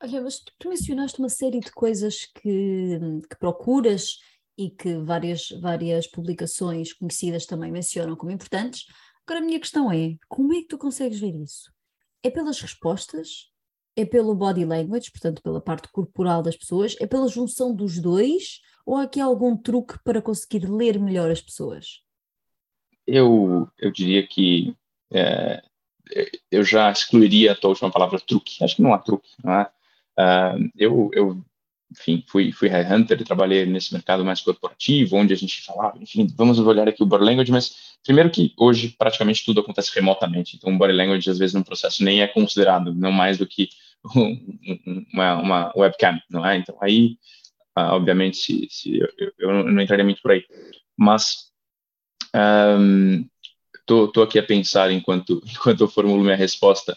Olha, 0.02 0.20
mas 0.22 0.42
tu 0.58 0.68
mencionaste 0.68 1.18
uma 1.18 1.28
série 1.28 1.58
de 1.58 1.70
coisas 1.72 2.26
que, 2.26 2.98
que 3.28 3.38
procuras 3.38 4.18
e 4.56 4.70
que 4.70 4.96
várias, 4.98 5.48
várias 5.60 6.06
publicações 6.06 6.92
conhecidas 6.92 7.46
também 7.46 7.70
mencionam 7.70 8.16
como 8.16 8.32
importantes. 8.32 8.86
Agora, 9.26 9.40
a 9.40 9.46
minha 9.46 9.60
questão 9.60 9.90
é: 9.92 10.16
como 10.28 10.52
é 10.52 10.56
que 10.56 10.68
tu 10.68 10.78
consegues 10.78 11.18
ver 11.20 11.34
isso? 11.34 11.70
É 12.22 12.30
pelas 12.30 12.60
respostas? 12.60 13.50
É 13.98 14.04
pelo 14.04 14.34
body 14.34 14.64
language, 14.64 15.10
portanto, 15.10 15.42
pela 15.42 15.60
parte 15.60 15.88
corporal 15.88 16.42
das 16.42 16.56
pessoas? 16.56 16.96
É 17.00 17.06
pela 17.06 17.28
junção 17.28 17.74
dos 17.74 17.98
dois? 17.98 18.60
Ou 18.84 18.96
há 18.96 19.02
aqui 19.02 19.20
algum 19.20 19.56
truque 19.56 19.98
para 20.04 20.22
conseguir 20.22 20.68
ler 20.70 20.98
melhor 21.00 21.30
as 21.30 21.40
pessoas? 21.40 22.02
Eu, 23.06 23.68
eu 23.78 23.90
diria 23.90 24.26
que 24.26 24.76
é, 25.10 25.62
eu 26.50 26.62
já 26.62 26.90
excluiria 26.90 27.52
a 27.52 27.54
tua 27.54 27.70
última 27.70 27.90
palavra 27.90 28.20
truque. 28.20 28.62
Acho 28.62 28.76
que 28.76 28.82
não 28.82 28.94
há 28.94 28.98
truque, 28.98 29.28
não 29.42 29.52
é? 29.52 29.70
Uh, 30.18 30.70
eu, 30.76 31.10
eu, 31.12 31.44
enfim, 31.90 32.24
fui, 32.26 32.52
fui 32.52 32.68
headhunter 32.68 33.20
e 33.20 33.24
trabalhei 33.24 33.64
nesse 33.64 33.92
mercado 33.92 34.24
mais 34.24 34.40
corporativo, 34.40 35.16
onde 35.16 35.32
a 35.32 35.36
gente 35.36 35.62
falava, 35.62 35.98
enfim, 36.00 36.26
vamos 36.36 36.58
olhar 36.58 36.88
aqui 36.88 37.02
o 37.02 37.06
body 37.06 37.24
language, 37.24 37.52
mas 37.52 37.96
primeiro 38.04 38.30
que 38.30 38.52
hoje 38.56 38.94
praticamente 38.98 39.44
tudo 39.44 39.60
acontece 39.60 39.94
remotamente, 39.94 40.56
então 40.56 40.74
o 40.74 40.78
body 40.78 40.92
language 40.92 41.30
às 41.30 41.38
vezes 41.38 41.54
no 41.54 41.64
processo 41.64 42.02
nem 42.02 42.22
é 42.22 42.26
considerado, 42.26 42.92
não 42.94 43.12
mais 43.12 43.38
do 43.38 43.46
que 43.46 43.68
uma, 45.12 45.36
uma 45.36 45.72
webcam, 45.76 46.20
não 46.30 46.44
é? 46.44 46.56
Então 46.56 46.76
aí, 46.80 47.16
uh, 47.78 47.92
obviamente, 47.92 48.36
se, 48.36 48.68
se 48.70 48.98
eu, 48.98 49.32
eu, 49.38 49.64
não 49.64 49.82
entraria 49.82 50.04
muito 50.04 50.22
por 50.22 50.32
aí, 50.32 50.44
mas 50.96 51.50
um, 52.34 53.26
tô, 53.86 54.08
tô 54.08 54.22
aqui 54.22 54.38
a 54.38 54.42
pensar 54.42 54.90
enquanto, 54.90 55.42
enquanto 55.46 55.80
eu 55.80 55.88
formulo 55.88 56.22
minha 56.22 56.36
resposta. 56.36 56.96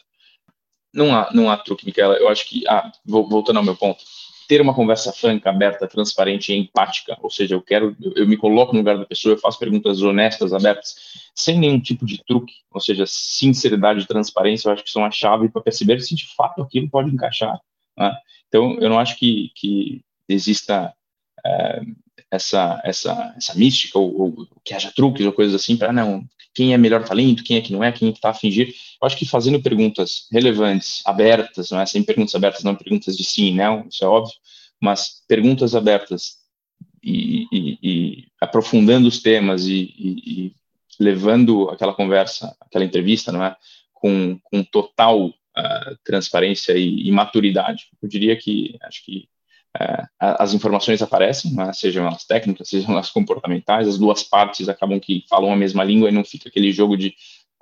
Não 0.92 1.16
há, 1.16 1.30
não 1.32 1.52
há 1.52 1.58
truque, 1.58 1.86
Micaela. 1.86 2.16
Eu 2.16 2.28
acho 2.30 2.48
que, 2.50 2.68
ah, 2.68 2.92
voltando 3.06 3.58
ao 3.58 3.64
meu 3.64 3.76
ponto, 3.76 4.04
ter 4.50 4.62
uma 4.62 4.74
conversa 4.74 5.14
franca, 5.14 5.52
aberta, 5.52 5.88
transparente 5.88 6.52
e 6.52 6.58
empática, 6.58 7.16
ou 7.22 7.30
seja, 7.30 7.54
eu 7.54 7.62
quero, 7.62 7.96
eu, 8.02 8.14
eu 8.16 8.28
me 8.28 8.36
coloco 8.36 8.74
no 8.74 8.80
lugar 8.80 8.98
da 8.98 9.06
pessoa, 9.06 9.36
eu 9.36 9.38
faço 9.38 9.60
perguntas 9.60 10.02
honestas, 10.02 10.52
abertas, 10.52 10.96
sem 11.36 11.60
nenhum 11.60 11.80
tipo 11.80 12.04
de 12.04 12.18
truque, 12.26 12.56
ou 12.72 12.82
seja, 12.82 13.06
sinceridade 13.08 14.02
e 14.02 14.08
transparência, 14.08 14.68
eu 14.68 14.74
acho 14.74 14.84
que 14.84 14.90
são 14.90 15.06
a 15.06 15.12
chave 15.12 15.50
para 15.50 15.62
perceber 15.62 16.02
se 16.02 16.16
de 16.16 16.26
fato 16.36 16.64
aquilo 16.64 16.90
pode 16.90 17.12
encaixar. 17.12 17.62
Né? 17.96 18.12
Então, 18.48 18.76
eu 18.80 18.90
não 18.90 18.98
acho 18.98 19.20
que, 19.20 19.52
que 19.54 20.02
exista 20.28 20.96
é, 21.46 21.82
essa, 22.32 22.82
essa, 22.84 23.34
essa 23.38 23.56
mística, 23.56 23.98
ou, 23.98 24.22
ou, 24.22 24.48
que 24.64 24.74
haja 24.74 24.92
truques 24.96 25.26
ou 25.26 25.34
coisas 25.34 25.56
assim, 25.56 25.76
para 25.76 25.92
não, 25.92 26.24
quem 26.54 26.74
é 26.74 26.78
melhor 26.78 27.04
talento, 27.04 27.44
quem 27.44 27.58
é 27.58 27.62
que 27.62 27.72
não 27.72 27.84
é, 27.84 27.92
quem 27.92 28.10
é 28.10 28.12
que 28.12 28.18
está 28.18 28.30
a 28.30 28.34
fingir. 28.34 28.70
Eu 29.02 29.06
acho 29.06 29.18
que 29.18 29.26
fazendo 29.26 29.62
perguntas 29.62 30.28
relevantes, 30.32 31.02
abertas, 31.06 31.72
não 31.72 31.80
é? 31.80 31.86
Sem 31.86 32.04
perguntas 32.04 32.36
abertas, 32.36 32.64
não 32.64 32.76
perguntas 32.76 33.16
de 33.18 33.24
sim, 33.24 33.56
não, 33.56 33.88
isso 33.88 34.04
é 34.04 34.08
óbvio, 34.08 34.34
mas 34.80 35.24
perguntas 35.28 35.76
abertas 35.76 36.38
e, 37.04 37.48
e, 37.52 37.80
e 37.82 38.28
aprofundando 38.42 39.08
os 39.08 39.22
temas 39.22 39.66
e, 39.66 39.94
e, 39.98 40.56
levando 41.00 41.70
aquela 41.70 41.94
conversa, 41.94 42.56
aquela 42.60 42.84
entrevista, 42.84 43.32
não 43.32 43.44
é? 43.44 43.56
Com, 43.94 44.38
com 44.44 44.64
total 44.64 45.28
uh, 45.28 45.98
transparência 46.04 46.74
e, 46.78 47.10
maturidade. 47.12 47.86
Eu 48.02 48.10
diria 48.10 48.36
que 48.36 48.78
acho 48.82 49.06
que 49.06 49.30
é, 49.78 50.04
as 50.20 50.54
informações 50.54 51.02
aparecem, 51.02 51.54
né, 51.54 51.72
sejam 51.74 52.06
elas 52.06 52.26
técnicas, 52.26 52.70
sejam 52.70 52.92
elas 52.92 53.10
comportamentais, 53.10 53.88
as 53.88 53.98
duas 53.98 54.24
partes 54.24 54.68
acabam 54.68 55.00
que 55.00 55.24
falam 55.30 55.52
a 55.52 55.56
mesma 55.56 55.84
língua 55.84 56.10
e 56.10 56.12
não 56.12 56.24
fica 56.24 56.50
aquele 56.50 56.72
jogo 56.72 56.98
de 56.98 57.14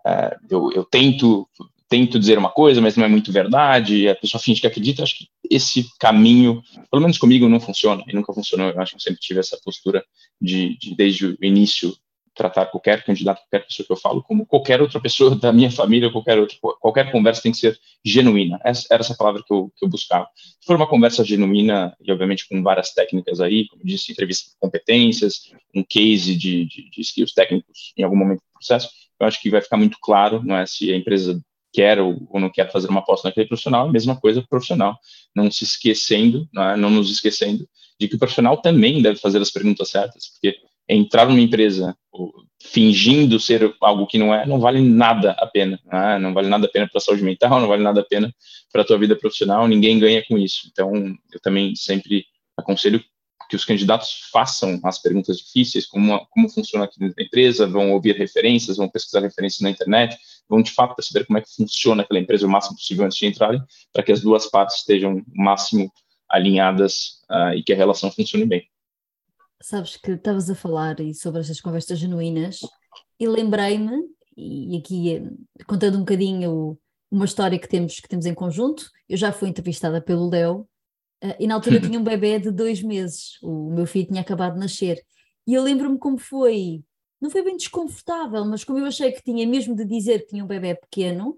é, 0.06 0.38
eu, 0.50 0.72
eu, 0.72 0.86
tento 0.86 1.48
tento 1.90 2.20
dizer 2.20 2.38
uma 2.38 2.50
coisa, 2.50 2.82
mas 2.82 2.98
não 2.98 3.06
é 3.06 3.08
muito 3.08 3.32
verdade, 3.32 4.10
a 4.10 4.16
pessoa 4.16 4.42
finge 4.42 4.60
que 4.60 4.68
acredita, 4.68 5.04
acho 5.04 5.18
que 5.18 5.28
esse 5.50 5.88
caminho, 5.98 6.62
pelo 6.92 7.02
menos 7.02 7.18
comigo, 7.18 7.48
não 7.48 7.60
funciona, 7.60 8.04
e 8.08 8.14
nunca 8.14 8.34
funcionou, 8.34 8.70
eu 8.70 8.82
acho 8.82 8.92
que 8.92 8.98
eu 8.98 9.02
sempre 9.02 9.22
tive 9.22 9.40
essa 9.40 9.58
postura 9.64 10.04
de, 10.42 10.78
de 10.78 10.96
desde 10.96 11.28
o 11.28 11.38
início, 11.42 11.96
tratar 12.38 12.68
qualquer 12.68 13.04
candidato, 13.04 13.42
qualquer 13.42 13.66
pessoa 13.66 13.86
que 13.86 13.92
eu 13.92 13.98
falo, 13.98 14.24
como 14.24 14.46
qualquer 14.46 14.82
outra 14.82 15.00
pessoa 15.00 15.36
da 15.36 15.52
minha 15.52 15.72
família, 15.72 16.12
qualquer 16.12 16.38
outra, 16.40 16.56
qualquer 16.80 17.12
conversa 17.12 17.42
tem 17.42 17.52
que 17.52 17.58
ser 17.58 17.78
genuína. 18.06 18.60
Essa 18.64 18.88
era 18.92 19.02
essa 19.02 19.16
palavra 19.16 19.44
que 19.46 19.54
eu, 19.54 19.72
que 19.76 19.86
eu 19.86 19.90
buscava. 19.90 20.28
Se 20.36 20.66
for 20.66 20.76
uma 20.76 20.88
conversa 20.88 21.24
genuína, 21.26 21.96
e 22.00 22.12
obviamente 22.12 22.48
com 22.48 22.62
várias 22.62 22.94
técnicas 22.94 23.42
aí, 23.42 23.68
como 23.68 23.84
disse, 23.84 24.12
entrevista 24.12 24.52
de 24.52 24.56
competências, 24.60 25.52
um 25.76 25.84
case 25.84 26.36
de, 26.36 26.66
de, 26.66 26.90
de 26.90 27.02
skills 27.02 27.34
técnicos 27.34 27.94
em 27.98 28.04
algum 28.04 28.16
momento 28.16 28.40
do 28.40 28.54
processo, 28.54 28.90
eu 29.20 29.28
acho 29.28 29.42
que 29.42 29.50
vai 29.50 29.62
ficar 29.62 29.78
muito 29.78 29.98
claro, 30.00 30.42
não 30.44 30.56
é, 30.56 30.66
se 30.66 30.94
a 30.94 30.96
empresa 30.96 31.42
quer 31.74 32.00
ou, 32.00 32.28
não 32.34 32.50
quer 32.50 32.72
fazer 32.72 32.88
uma 32.90 33.00
aposta 33.00 33.28
naquele 33.28 33.48
profissional, 33.48 33.86
é 33.86 33.90
a 33.90 33.92
mesma 33.92 34.20
coisa 34.20 34.44
profissional, 34.48 34.98
não 35.36 35.52
se 35.52 35.64
esquecendo, 35.64 36.48
não, 36.54 36.64
é, 36.64 36.78
não 36.78 36.90
nos 36.90 37.12
esquecendo 37.12 37.68
de 38.00 38.08
que 38.08 38.16
o 38.16 38.20
profissional 38.20 38.62
também 38.62 39.02
deve 39.02 39.20
fazer 39.20 39.42
as 39.42 39.52
perguntas 39.52 39.90
certas, 39.90 40.28
porque 40.28 40.58
entrar 40.90 41.28
numa 41.28 41.42
empresa, 41.42 41.96
fingindo 42.62 43.40
ser 43.40 43.76
algo 43.82 44.08
que 44.08 44.18
não 44.18 44.34
é, 44.34 44.46
não 44.46 44.60
vale 44.60 44.82
nada 44.82 45.32
a 45.32 45.48
pena. 45.48 45.80
Né? 45.86 46.20
Não 46.20 46.34
vale 46.34 46.48
nada 46.48 46.66
a 46.66 46.70
pena 46.70 46.88
para 46.88 46.98
a 46.98 47.02
saúde 47.02 47.24
mental, 47.24 47.60
não 47.60 47.68
vale 47.68 47.84
nada 47.84 48.02
a 48.02 48.06
pena 48.06 48.34
para 48.72 48.82
a 48.82 48.86
tua 48.86 48.98
vida 48.98 49.16
profissional, 49.16 49.68
ninguém 49.68 50.00
ganha 50.00 50.24
com 50.28 50.38
isso. 50.38 50.68
Então, 50.72 50.92
eu 51.32 51.40
também 51.42 51.76
sempre 51.76 52.26
aconselho 52.58 53.04
que 53.50 53.56
os 53.56 53.64
candidatos 53.64 54.28
façam 54.32 54.80
as 54.84 55.02
perguntas 55.02 55.38
difíceis, 55.38 55.86
como, 55.86 56.26
como 56.32 56.50
funciona 56.50 56.86
aqui 56.86 57.00
dentro 57.00 57.16
da 57.16 57.24
empresa, 57.24 57.66
vão 57.66 57.94
ouvir 57.94 58.18
referências, 58.18 58.78
vão 58.78 58.90
pesquisar 58.90 59.22
referências 59.22 59.62
na 59.62 59.70
internet, 59.70 60.18
vão 60.50 60.62
de 60.62 60.72
fato 60.72 60.96
perceber 60.96 61.26
como 61.26 61.40
é 61.40 61.42
que 61.42 61.56
funciona 61.56 62.04
aquela 62.04 62.20
empresa 62.20 62.46
o 62.46 62.50
máximo 62.50 62.76
possível 62.76 63.06
antes 63.06 63.18
de 63.18 63.26
entrarem, 63.26 63.62
para 63.94 64.04
que 64.04 64.12
as 64.12 64.20
duas 64.20 64.48
partes 64.48 64.78
estejam 64.78 65.18
o 65.18 65.42
máximo 65.42 65.90
alinhadas 66.30 67.22
uh, 67.32 67.54
e 67.56 67.64
que 67.64 67.72
a 67.72 67.76
relação 67.76 68.12
funcione 68.12 68.46
bem. 68.46 68.68
Sabes 69.62 69.98
que 69.98 70.12
estavas 70.12 70.50
a 70.50 70.56
falar 70.56 70.96
sobre 71.14 71.42
estas 71.42 71.60
conversas 71.60 72.00
genuínas 72.00 72.60
e 73.20 73.28
lembrei-me, 73.28 74.04
e 74.36 74.78
aqui 74.78 75.16
eh, 75.16 75.64
contando 75.66 75.96
um 75.96 76.02
bocadinho 76.02 76.78
uma 77.10 77.26
história 77.26 77.58
que 77.58 77.68
temos, 77.68 78.00
que 78.00 78.08
temos 78.08 78.26
em 78.26 78.34
conjunto, 78.34 78.90
eu 79.10 79.18
já 79.18 79.32
fui 79.32 79.50
entrevistada 79.50 80.02
pelo 80.02 80.30
Léo 80.30 80.68
Uh, 81.24 81.34
e 81.40 81.48
na 81.48 81.56
altura 81.56 81.80
tinha 81.80 82.00
um 82.00 82.04
bebê 82.06 82.40
de 82.40 82.52
dois 82.52 82.82
meses, 82.82 83.40
o 83.42 83.72
meu 83.72 83.86
filho 83.86 84.08
tinha 84.08 84.22
acabado 84.22 84.54
de 84.54 84.60
nascer. 84.60 85.02
E 85.46 85.54
eu 85.54 85.64
lembro-me 85.64 85.98
como 85.98 86.18
foi, 86.18 86.84
não 87.20 87.30
foi 87.30 87.44
bem 87.44 87.58
desconfortável, 87.58 88.46
mas 88.46 88.64
como 88.64 88.80
eu 88.80 88.86
achei 88.86 89.12
que 89.12 89.24
tinha 89.24 89.48
mesmo 89.48 89.76
de 89.76 89.86
dizer 89.86 90.20
que 90.22 90.28
tinha 90.28 90.44
um 90.44 90.48
bebê 90.48 90.76
pequeno, 90.76 91.32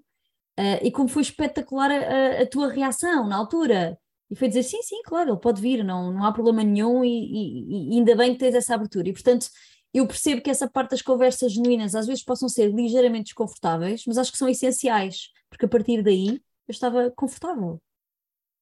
uh, 0.60 0.80
e 0.84 0.92
como 0.92 1.08
foi 1.08 1.22
espetacular 1.22 1.92
a, 1.92 2.42
a, 2.42 2.46
tua 2.48 2.70
reação 2.70 3.28
na 3.28 3.38
altura. 3.38 3.98
E 4.30 4.36
foi 4.36 4.48
dizer: 4.48 4.64
sim, 4.64 4.82
sim, 4.82 5.02
claro, 5.04 5.32
ele 5.32 5.40
pode 5.40 5.62
vir, 5.62 5.84
não, 5.84 6.14
não 6.14 6.24
há 6.24 6.32
problema 6.32 6.64
nenhum, 6.64 7.04
e, 7.04 7.10
e, 7.10 7.90
e 7.96 7.98
ainda 7.98 8.16
bem 8.16 8.34
que 8.34 8.40
tens 8.40 8.56
essa 8.56 8.76
abertura. 8.76 9.10
E 9.10 9.14
portanto, 9.14 9.48
eu 9.94 10.06
percebo 10.08 10.42
que 10.42 10.50
essa 10.50 10.70
parte 10.70 10.92
das 10.92 11.02
conversas 11.02 11.54
genuínas 11.54 11.96
às 11.96 12.08
vezes 12.08 12.24
possam 12.24 12.48
ser 12.48 12.72
ligeiramente 12.72 13.26
desconfortáveis, 13.26 14.04
mas 14.06 14.18
acho 14.18 14.32
que 14.32 14.38
são 14.38 14.50
essenciais, 14.50 15.30
porque 15.50 15.66
a 15.66 15.70
partir 15.70 16.04
daí 16.04 16.42
eu 16.68 16.72
estava 16.72 17.12
confortável 17.12 17.82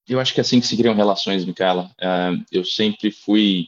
eu 0.07 0.19
acho 0.19 0.33
que 0.33 0.39
é 0.39 0.41
assim 0.41 0.59
que 0.59 0.67
se 0.67 0.77
criam 0.77 0.95
relações, 0.95 1.43
Micaela. 1.43 1.91
Uh, 1.99 2.43
eu 2.51 2.63
sempre 2.63 3.11
fui 3.11 3.67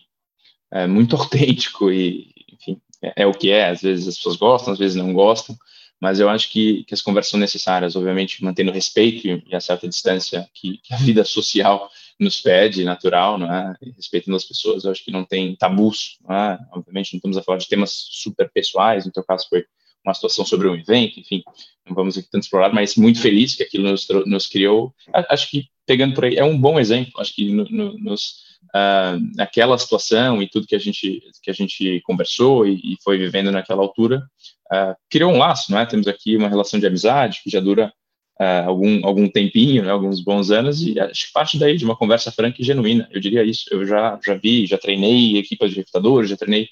uh, 0.73 0.87
muito 0.87 1.15
autêntico 1.17 1.91
e, 1.91 2.31
enfim, 2.53 2.81
é, 3.01 3.23
é, 3.23 3.27
o 3.27 3.33
que 3.33 3.51
é. 3.51 3.69
Às 3.69 3.81
vezes 3.81 4.07
as 4.07 4.15
pessoas 4.15 4.37
gostam, 4.37 4.73
às 4.73 4.79
vezes 4.79 4.95
não 4.95 5.13
gostam, 5.13 5.55
mas 5.99 6.19
eu 6.19 6.29
acho 6.29 6.49
que, 6.49 6.83
que 6.85 6.93
as 6.93 7.01
conversas 7.01 7.31
são 7.31 7.39
necessárias, 7.39 7.95
obviamente 7.95 8.43
mantendo 8.43 8.71
respeito 8.71 9.27
e 9.27 9.55
a 9.55 9.59
certa 9.59 9.87
distância 9.87 10.47
que, 10.53 10.77
que, 10.77 10.93
a 10.93 10.97
vida 10.97 11.23
social 11.25 11.89
nos 12.19 12.39
pede, 12.41 12.83
natural, 12.83 13.37
não 13.37 13.53
é? 13.53 13.75
respeitando 13.95 14.37
as 14.37 14.43
pessoas, 14.43 14.83
eu 14.83 14.91
acho 14.91 15.03
que 15.03 15.11
não 15.11 15.25
tem 15.25 15.55
tabus, 15.55 16.17
não 16.27 16.35
é? 16.35 16.59
Obviamente 16.71 17.13
não 17.13 17.17
estamos 17.17 17.37
a 17.37 17.43
falar 17.43 17.57
de 17.57 17.67
temas 17.67 17.91
super 17.91 18.49
pessoais, 18.51 19.05
no 19.05 19.11
teu 19.11 19.23
caso 19.23 19.47
foi 19.49 19.65
uma 20.05 20.13
situação 20.13 20.45
sobre 20.45 20.67
um 20.67 20.75
evento, 20.75 21.19
enfim, 21.19 21.43
não 21.85 21.95
vamos 21.95 22.17
aqui 22.17 22.29
tanto 22.31 22.43
explorar, 22.43 22.73
mas 22.73 22.95
muito 22.95 23.19
feliz 23.19 23.55
que 23.55 23.63
aquilo 23.63 23.89
nos, 23.89 24.07
nos 24.25 24.47
criou. 24.47 24.93
Acho 25.29 25.49
que 25.49 25.67
pegando 25.85 26.13
por 26.13 26.25
aí, 26.25 26.37
é 26.37 26.43
um 26.43 26.57
bom 26.57 26.79
exemplo, 26.79 27.19
acho 27.19 27.33
que 27.33 27.51
no, 27.51 27.65
no, 27.65 27.97
nos, 27.97 28.43
uh, 28.75 29.19
naquela 29.35 29.77
situação 29.77 30.41
e 30.41 30.47
tudo 30.47 30.67
que 30.67 30.75
a 30.75 30.79
gente, 30.79 31.21
que 31.41 31.49
a 31.49 31.53
gente 31.53 31.99
conversou 32.01 32.67
e, 32.67 32.75
e 32.75 32.97
foi 33.03 33.17
vivendo 33.17 33.51
naquela 33.51 33.81
altura, 33.81 34.23
uh, 34.71 34.95
criou 35.09 35.31
um 35.31 35.37
laço, 35.37 35.75
é? 35.77 35.85
Temos 35.85 36.07
aqui 36.07 36.35
uma 36.35 36.49
relação 36.49 36.79
de 36.79 36.87
amizade 36.87 37.41
que 37.43 37.49
já 37.49 37.59
dura 37.59 37.91
uh, 38.39 38.67
algum, 38.67 39.05
algum 39.05 39.29
tempinho, 39.29 39.83
né? 39.83 39.91
alguns 39.91 40.21
bons 40.21 40.51
anos, 40.51 40.81
e 40.81 40.99
acho 40.99 41.27
que 41.27 41.33
parte 41.33 41.57
daí 41.57 41.77
de 41.77 41.85
uma 41.85 41.95
conversa 41.95 42.31
franca 42.31 42.61
e 42.61 42.65
genuína, 42.65 43.07
eu 43.11 43.19
diria 43.19 43.43
isso. 43.43 43.65
Eu 43.71 43.85
já, 43.85 44.19
já 44.25 44.35
vi, 44.35 44.65
já 44.65 44.77
treinei 44.77 45.37
equipas 45.37 45.71
de 45.71 45.77
recrutadores, 45.77 46.29
já 46.29 46.37
treinei 46.37 46.69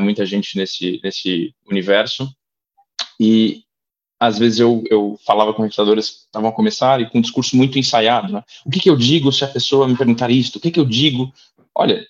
muita 0.00 0.24
gente 0.24 0.56
nesse, 0.56 1.00
nesse 1.02 1.52
universo, 1.68 2.32
e 3.18 3.64
às 4.22 4.38
vezes 4.38 4.60
eu, 4.60 4.84
eu 4.88 5.18
falava 5.26 5.52
com 5.52 5.62
recrutadores 5.62 6.08
que 6.08 6.16
estavam 6.18 6.48
a 6.48 6.52
começar 6.52 7.00
e 7.00 7.10
com 7.10 7.18
um 7.18 7.20
discurso 7.20 7.56
muito 7.56 7.76
ensaiado. 7.76 8.32
Né? 8.32 8.44
O 8.64 8.70
que, 8.70 8.78
que 8.78 8.88
eu 8.88 8.96
digo 8.96 9.32
se 9.32 9.44
a 9.44 9.48
pessoa 9.48 9.88
me 9.88 9.96
perguntar 9.96 10.30
isto? 10.30 10.56
O 10.56 10.60
que, 10.60 10.70
que 10.70 10.78
eu 10.78 10.84
digo? 10.84 11.32
Olha, 11.74 12.06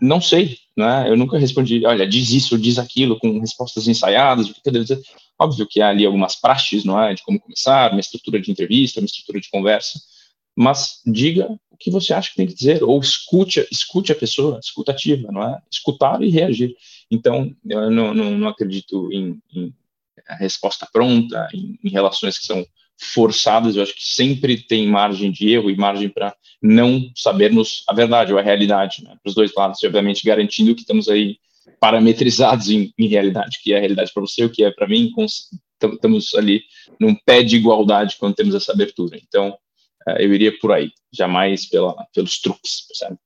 não 0.00 0.18
sei, 0.18 0.56
né? 0.76 1.08
Eu 1.08 1.16
nunca 1.16 1.38
respondi, 1.38 1.84
olha, 1.84 2.06
diz 2.06 2.30
isso, 2.30 2.58
diz 2.58 2.78
aquilo, 2.78 3.18
com 3.18 3.38
respostas 3.38 3.86
ensaiadas, 3.88 4.48
o 4.48 4.54
que, 4.54 4.60
eu 4.64 4.72
devo 4.72 4.84
dizer? 4.84 5.00
Óbvio 5.38 5.66
que 5.68 5.80
há 5.80 5.88
ali 5.88 6.06
algumas 6.06 6.36
praxes, 6.36 6.84
não 6.84 7.00
é? 7.00 7.14
De 7.14 7.22
como 7.22 7.40
começar, 7.40 7.90
uma 7.92 8.00
estrutura 8.00 8.40
de 8.40 8.50
entrevista, 8.50 9.00
uma 9.00 9.06
estrutura 9.06 9.40
de 9.40 9.50
conversa, 9.50 10.00
mas 10.56 11.00
diga 11.06 11.48
o 11.70 11.76
que 11.76 11.90
você 11.90 12.12
acha 12.12 12.30
que 12.30 12.36
tem 12.36 12.46
que 12.46 12.54
dizer, 12.54 12.82
ou 12.82 13.00
escute, 13.00 13.66
escute 13.70 14.12
a 14.12 14.14
pessoa, 14.14 14.60
escutativa, 14.62 15.30
não 15.32 15.42
é? 15.42 15.60
Escutar 15.70 16.22
e 16.22 16.28
reagir. 16.28 16.74
Então, 17.10 17.54
eu 17.68 17.90
não, 17.90 18.14
não, 18.14 18.30
não 18.38 18.48
acredito 18.48 19.10
em, 19.12 19.40
em 19.54 19.74
resposta 20.38 20.88
pronta, 20.92 21.48
em, 21.52 21.78
em, 21.82 21.90
relações 21.90 22.38
que 22.38 22.46
são 22.46 22.64
forçadas, 23.00 23.76
eu 23.76 23.82
acho 23.82 23.94
que 23.94 24.04
sempre 24.04 24.56
tem 24.56 24.86
margem 24.86 25.30
de 25.30 25.50
erro 25.50 25.70
e 25.70 25.76
margem 25.76 26.08
para 26.08 26.34
não 26.62 27.10
sabermos 27.16 27.82
a 27.88 27.94
verdade 27.94 28.32
ou 28.32 28.38
a 28.38 28.42
realidade, 28.42 29.02
né, 29.02 29.16
para 29.22 29.28
os 29.28 29.34
dois 29.34 29.52
lados, 29.54 29.82
e 29.82 29.86
obviamente 29.86 30.24
garantindo 30.24 30.74
que 30.74 30.82
estamos 30.82 31.08
aí 31.08 31.36
parametrizados 31.80 32.70
em, 32.70 32.92
em 32.98 33.06
realidade, 33.08 33.58
que 33.62 33.72
é 33.72 33.76
a 33.76 33.80
realidade 33.80 34.12
para 34.12 34.20
você, 34.20 34.44
o 34.44 34.50
que 34.50 34.64
é 34.64 34.70
para 34.70 34.86
mim, 34.86 35.10
estamos 35.80 36.34
ali 36.34 36.62
num 37.00 37.14
pé 37.14 37.42
de 37.42 37.56
igualdade 37.56 38.16
quando 38.18 38.34
temos 38.34 38.54
essa 38.54 38.72
abertura. 38.72 39.18
Então, 39.20 39.56
eh, 40.08 40.24
eu 40.24 40.32
iria 40.32 40.56
por 40.58 40.72
aí, 40.72 40.90
jamais 41.12 41.66
pela, 41.66 41.94
pelos 42.14 42.40
truques, 42.40 42.86
percebe? 42.86 43.18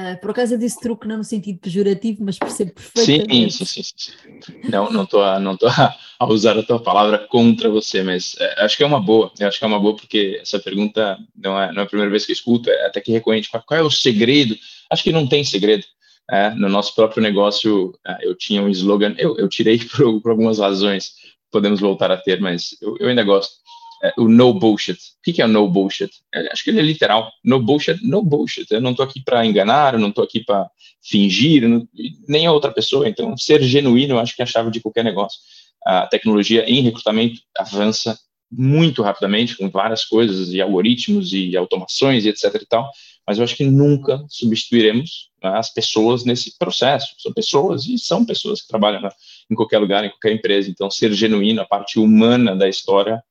Uh, 0.00 0.18
por 0.20 0.30
acaso 0.30 0.54
eu 0.54 0.58
disse 0.58 0.80
truque 0.80 1.06
não 1.06 1.18
no 1.18 1.24
sentido 1.24 1.58
pejorativo, 1.58 2.24
mas 2.24 2.38
percebo 2.38 2.72
perfeitamente. 2.72 3.52
Sim, 3.52 3.64
sim, 3.66 3.82
sim. 3.82 4.12
sim. 4.42 4.70
Não 4.70 4.90
não 4.90 5.02
estou 5.02 5.22
a, 5.22 5.38
não 5.38 5.56
tô 5.56 5.66
a 5.68 6.26
usar 6.26 6.56
a 6.58 6.62
tua 6.62 6.80
palavra 6.80 7.18
contra 7.18 7.68
você, 7.68 8.02
mas 8.02 8.34
é, 8.38 8.64
acho 8.64 8.76
que 8.76 8.82
é 8.82 8.86
uma 8.86 9.00
boa. 9.00 9.30
Eu 9.38 9.48
acho 9.48 9.58
que 9.58 9.64
é 9.64 9.68
uma 9.68 9.80
boa 9.80 9.94
porque 9.94 10.38
essa 10.40 10.58
pergunta 10.58 11.18
não 11.36 11.60
é, 11.60 11.72
não 11.72 11.82
é 11.82 11.84
a 11.84 11.88
primeira 11.88 12.10
vez 12.10 12.24
que 12.24 12.32
eu 12.32 12.34
escuto, 12.34 12.70
é 12.70 12.86
até 12.86 13.00
que 13.00 13.12
recorrente. 13.12 13.50
Qual, 13.50 13.62
qual 13.62 13.80
é 13.80 13.82
o 13.82 13.90
segredo? 13.90 14.56
Acho 14.90 15.02
que 15.02 15.12
não 15.12 15.26
tem 15.26 15.44
segredo. 15.44 15.84
É, 16.30 16.50
no 16.50 16.68
nosso 16.68 16.94
próprio 16.94 17.22
negócio, 17.22 17.92
é, 18.06 18.18
eu 18.22 18.36
tinha 18.36 18.62
um 18.62 18.68
slogan, 18.68 19.14
eu, 19.18 19.36
eu 19.36 19.48
tirei 19.48 19.78
por, 19.84 20.22
por 20.22 20.30
algumas 20.30 20.60
razões, 20.60 21.14
podemos 21.50 21.80
voltar 21.80 22.10
a 22.10 22.16
ter, 22.16 22.40
mas 22.40 22.76
eu, 22.80 22.96
eu 23.00 23.08
ainda 23.08 23.24
gosto 23.24 23.60
é, 24.02 24.12
o 24.16 24.28
no 24.28 24.54
bullshit. 24.54 24.96
O 24.96 25.32
que 25.32 25.42
é 25.42 25.44
o 25.44 25.48
no 25.48 25.68
bullshit? 25.68 26.10
É, 26.34 26.52
acho 26.52 26.64
que 26.64 26.70
ele 26.70 26.80
é 26.80 26.82
literal. 26.82 27.30
No 27.44 27.60
bullshit, 27.60 28.02
no 28.02 28.22
bullshit. 28.22 28.66
Eu 28.70 28.80
não 28.80 28.92
estou 28.92 29.04
aqui 29.04 29.22
para 29.22 29.44
enganar, 29.44 29.94
eu 29.94 30.00
não 30.00 30.08
estou 30.08 30.24
aqui 30.24 30.42
para 30.42 30.70
fingir, 31.02 31.68
não, 31.68 31.86
nem 32.28 32.46
a 32.46 32.52
outra 32.52 32.72
pessoa. 32.72 33.08
Então, 33.08 33.36
ser 33.36 33.62
genuíno, 33.62 34.18
acho 34.18 34.34
que 34.34 34.42
é 34.42 34.44
a 34.44 34.46
chave 34.46 34.70
de 34.70 34.80
qualquer 34.80 35.04
negócio. 35.04 35.38
A 35.84 36.06
tecnologia 36.06 36.64
em 36.68 36.82
recrutamento 36.82 37.40
avança 37.56 38.18
muito 38.50 39.02
rapidamente 39.02 39.56
com 39.56 39.70
várias 39.70 40.04
coisas 40.04 40.52
e 40.52 40.60
algoritmos 40.60 41.32
e 41.32 41.56
automações 41.56 42.24
e 42.24 42.28
etc 42.28 42.52
e 42.60 42.66
tal, 42.66 42.90
mas 43.26 43.38
eu 43.38 43.44
acho 43.44 43.54
que 43.54 43.64
nunca 43.64 44.24
substituiremos 44.28 45.30
né, 45.42 45.50
as 45.56 45.72
pessoas 45.72 46.24
nesse 46.24 46.58
processo. 46.58 47.14
São 47.18 47.32
pessoas 47.32 47.86
e 47.86 47.96
são 47.96 48.24
pessoas 48.24 48.62
que 48.62 48.68
trabalham 48.68 49.00
né, 49.00 49.08
em 49.48 49.54
qualquer 49.54 49.78
lugar, 49.78 50.04
em 50.04 50.10
qualquer 50.10 50.32
empresa. 50.32 50.68
Então, 50.68 50.90
ser 50.90 51.12
genuíno, 51.12 51.60
a 51.60 51.66
parte 51.66 51.98
humana 51.98 52.56
da 52.56 52.68
história, 52.68 53.22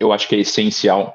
eu 0.00 0.12
acho 0.12 0.26
que 0.26 0.34
é 0.34 0.40
essencial. 0.40 1.14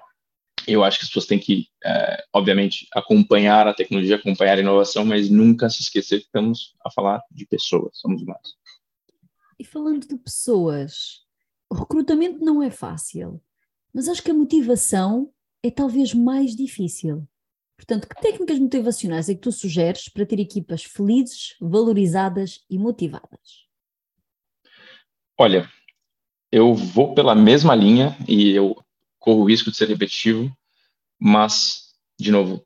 Eu 0.68 0.84
acho 0.84 1.00
que 1.00 1.04
as 1.04 1.10
pessoas 1.10 1.26
têm 1.26 1.40
que, 1.40 1.68
é, 1.84 2.24
obviamente, 2.34 2.88
acompanhar 2.94 3.68
a 3.68 3.74
tecnologia, 3.74 4.16
acompanhar 4.16 4.58
a 4.58 4.62
inovação, 4.62 5.04
mas 5.04 5.30
nunca 5.30 5.70
se 5.70 5.82
esquecer 5.82 6.20
que 6.20 6.26
estamos 6.26 6.76
a 6.86 6.92
falar 6.92 7.22
de 7.32 7.46
pessoas, 7.46 7.98
somos 7.98 8.22
humanos. 8.22 8.56
E 9.60 9.66
falando 9.66 10.08
de 10.08 10.18
pessoas, 10.18 11.22
o 11.70 11.76
recrutamento 11.76 12.44
não 12.44 12.62
é 12.62 12.70
fácil, 12.70 13.42
mas 13.94 14.08
acho 14.08 14.24
que 14.24 14.32
a 14.32 14.36
motivação 14.36 15.32
é 15.64 15.72
talvez 15.72 16.14
mais 16.14 16.56
difícil. 16.56 17.28
Portanto, 17.78 18.08
que 18.08 18.22
técnicas 18.22 18.60
motivacionais 18.60 19.30
é 19.30 19.36
que 19.36 19.42
tu 19.42 19.52
sugeres 19.52 20.10
para 20.10 20.26
ter 20.26 20.40
equipas 20.40 20.84
felizes, 20.84 21.56
valorizadas 21.60 22.64
e 22.70 22.80
motivadas? 22.80 23.66
Olha, 25.38 25.70
eu 26.56 26.74
vou 26.74 27.14
pela 27.14 27.36
mesma 27.36 27.76
linha 27.76 28.16
e 28.26 28.52
eu 28.52 28.78
corro 29.20 29.42
o 29.42 29.50
risco 29.50 29.70
de 29.70 29.76
ser 29.76 29.90
repetitivo, 29.90 30.50
mas, 31.20 31.90
de 32.18 32.32
novo, 32.32 32.66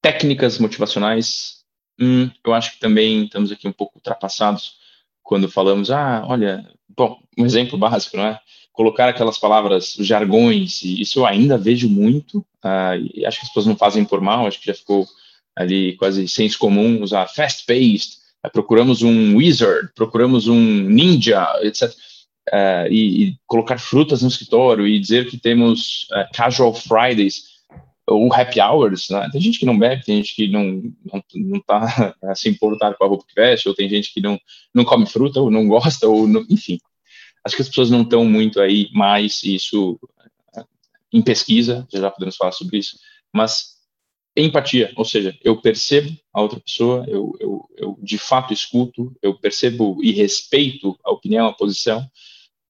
técnicas 0.00 0.58
motivacionais, 0.58 1.56
hum, 2.00 2.30
eu 2.42 2.54
acho 2.54 2.72
que 2.72 2.80
também 2.80 3.24
estamos 3.24 3.52
aqui 3.52 3.68
um 3.68 3.72
pouco 3.72 3.98
ultrapassados 3.98 4.76
quando 5.22 5.50
falamos, 5.50 5.90
ah, 5.90 6.24
olha, 6.26 6.66
bom, 6.88 7.18
um 7.36 7.44
exemplo 7.44 7.76
básico, 7.76 8.16
não 8.16 8.24
é? 8.24 8.40
Colocar 8.72 9.10
aquelas 9.10 9.36
palavras, 9.36 9.96
jargões, 9.98 10.82
isso 10.82 11.18
eu 11.18 11.26
ainda 11.26 11.58
vejo 11.58 11.90
muito, 11.90 12.38
uh, 12.64 12.96
e 13.12 13.26
acho 13.26 13.38
que 13.38 13.44
as 13.44 13.48
pessoas 13.50 13.66
não 13.66 13.76
fazem 13.76 14.02
por 14.02 14.22
mal, 14.22 14.46
acho 14.46 14.58
que 14.58 14.66
já 14.66 14.74
ficou 14.74 15.06
ali 15.54 15.94
quase 15.98 16.26
senso 16.26 16.58
comum 16.58 17.02
usar 17.02 17.26
fast-paced, 17.26 18.16
uh, 18.46 18.50
procuramos 18.50 19.02
um 19.02 19.36
wizard, 19.36 19.90
procuramos 19.94 20.48
um 20.48 20.58
ninja, 20.58 21.46
etc 21.60 21.94
uh, 22.52 22.90
e, 22.90 23.24
e, 23.24 23.36
colocar 23.46 23.78
frutas 23.78 24.22
no 24.22 24.28
escritório 24.28 24.86
e 24.86 24.98
dizer 24.98 25.28
que 25.28 25.38
temos 25.38 26.06
uh, 26.12 26.26
casual 26.34 26.74
Fridays. 26.74 27.60
ou 28.06 28.32
happy 28.32 28.60
hours, 28.60 29.08
né? 29.10 29.28
Tem 29.30 29.40
gente 29.40 29.58
que 29.58 29.66
não 29.66 29.78
bebe, 29.78 30.04
tem 30.04 30.16
gente 30.16 30.34
que 30.34 30.48
não 30.48 30.82
não, 31.04 31.22
não 31.34 31.60
tá 31.60 32.14
assim 32.24 32.50
importado 32.50 32.96
com 32.96 33.04
a 33.04 33.08
roupa 33.08 33.24
que 33.26 33.34
veste, 33.34 33.68
ou 33.68 33.74
tem 33.74 33.88
gente 33.88 34.12
que 34.12 34.20
não 34.20 34.38
não 34.74 34.84
come 34.84 35.06
fruta 35.06 35.40
ou 35.40 35.50
não 35.50 35.66
gosta 35.68 36.08
ou 36.08 36.26
não, 36.26 36.44
enfim. 36.50 36.78
Acho 37.44 37.56
que 37.56 37.62
as 37.62 37.68
pessoas 37.68 37.90
não 37.90 38.02
estão 38.02 38.24
muito 38.24 38.60
aí 38.60 38.88
mais 38.92 39.42
isso 39.44 39.98
em 41.12 41.22
pesquisa, 41.22 41.86
já 41.92 42.10
podemos 42.10 42.36
falar 42.36 42.52
sobre 42.52 42.78
isso, 42.78 42.96
mas 43.32 43.80
empatia, 44.36 44.92
ou 44.96 45.04
seja, 45.04 45.36
eu 45.42 45.60
percebo 45.60 46.16
a 46.32 46.40
outra 46.40 46.60
pessoa, 46.60 47.04
eu, 47.08 47.32
eu, 47.40 47.68
eu 47.76 47.98
de 48.00 48.16
fato 48.16 48.52
escuto, 48.52 49.12
eu 49.20 49.34
percebo 49.34 49.98
e 50.02 50.12
respeito 50.12 50.98
a 51.04 51.10
opinião, 51.10 51.46
a 51.46 51.52
posição, 51.52 52.06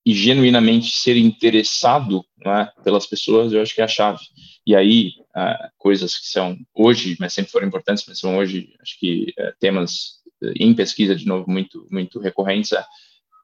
e 0.04 0.14
genuinamente 0.14 0.96
ser 0.96 1.16
interessado 1.16 2.24
é, 2.44 2.82
pelas 2.82 3.06
pessoas, 3.06 3.52
eu 3.52 3.60
acho 3.60 3.74
que 3.74 3.80
é 3.80 3.84
a 3.84 3.88
chave. 3.88 4.20
E 4.66 4.74
aí, 4.74 5.12
uh, 5.36 5.70
coisas 5.78 6.18
que 6.18 6.26
são 6.26 6.56
hoje, 6.74 7.16
mas 7.18 7.32
sempre 7.32 7.50
foram 7.50 7.66
importantes, 7.66 8.04
mas 8.06 8.18
são 8.18 8.36
hoje, 8.36 8.74
acho 8.80 8.98
que 8.98 9.32
uh, 9.38 9.52
temas 9.58 10.20
uh, 10.42 10.52
em 10.56 10.74
pesquisa, 10.74 11.14
de 11.14 11.26
novo, 11.26 11.50
muito, 11.50 11.86
muito 11.90 12.18
recorrentes, 12.18 12.72
é, 12.72 12.84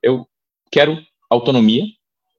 eu 0.03 0.27
quero 0.71 1.05
autonomia, 1.29 1.85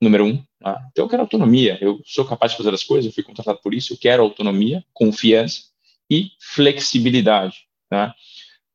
número 0.01 0.25
um. 0.25 0.43
Tá? 0.59 0.81
Então, 0.91 1.05
eu 1.05 1.09
quero 1.09 1.21
autonomia, 1.21 1.77
eu 1.81 2.01
sou 2.05 2.25
capaz 2.25 2.51
de 2.51 2.57
fazer 2.57 2.73
as 2.73 2.83
coisas, 2.83 3.05
eu 3.05 3.13
fui 3.13 3.23
contratado 3.23 3.59
por 3.61 3.73
isso, 3.73 3.93
eu 3.93 3.97
quero 3.97 4.23
autonomia, 4.23 4.83
confiança 4.93 5.63
e 6.09 6.31
flexibilidade. 6.39 7.67
Tá? 7.89 8.15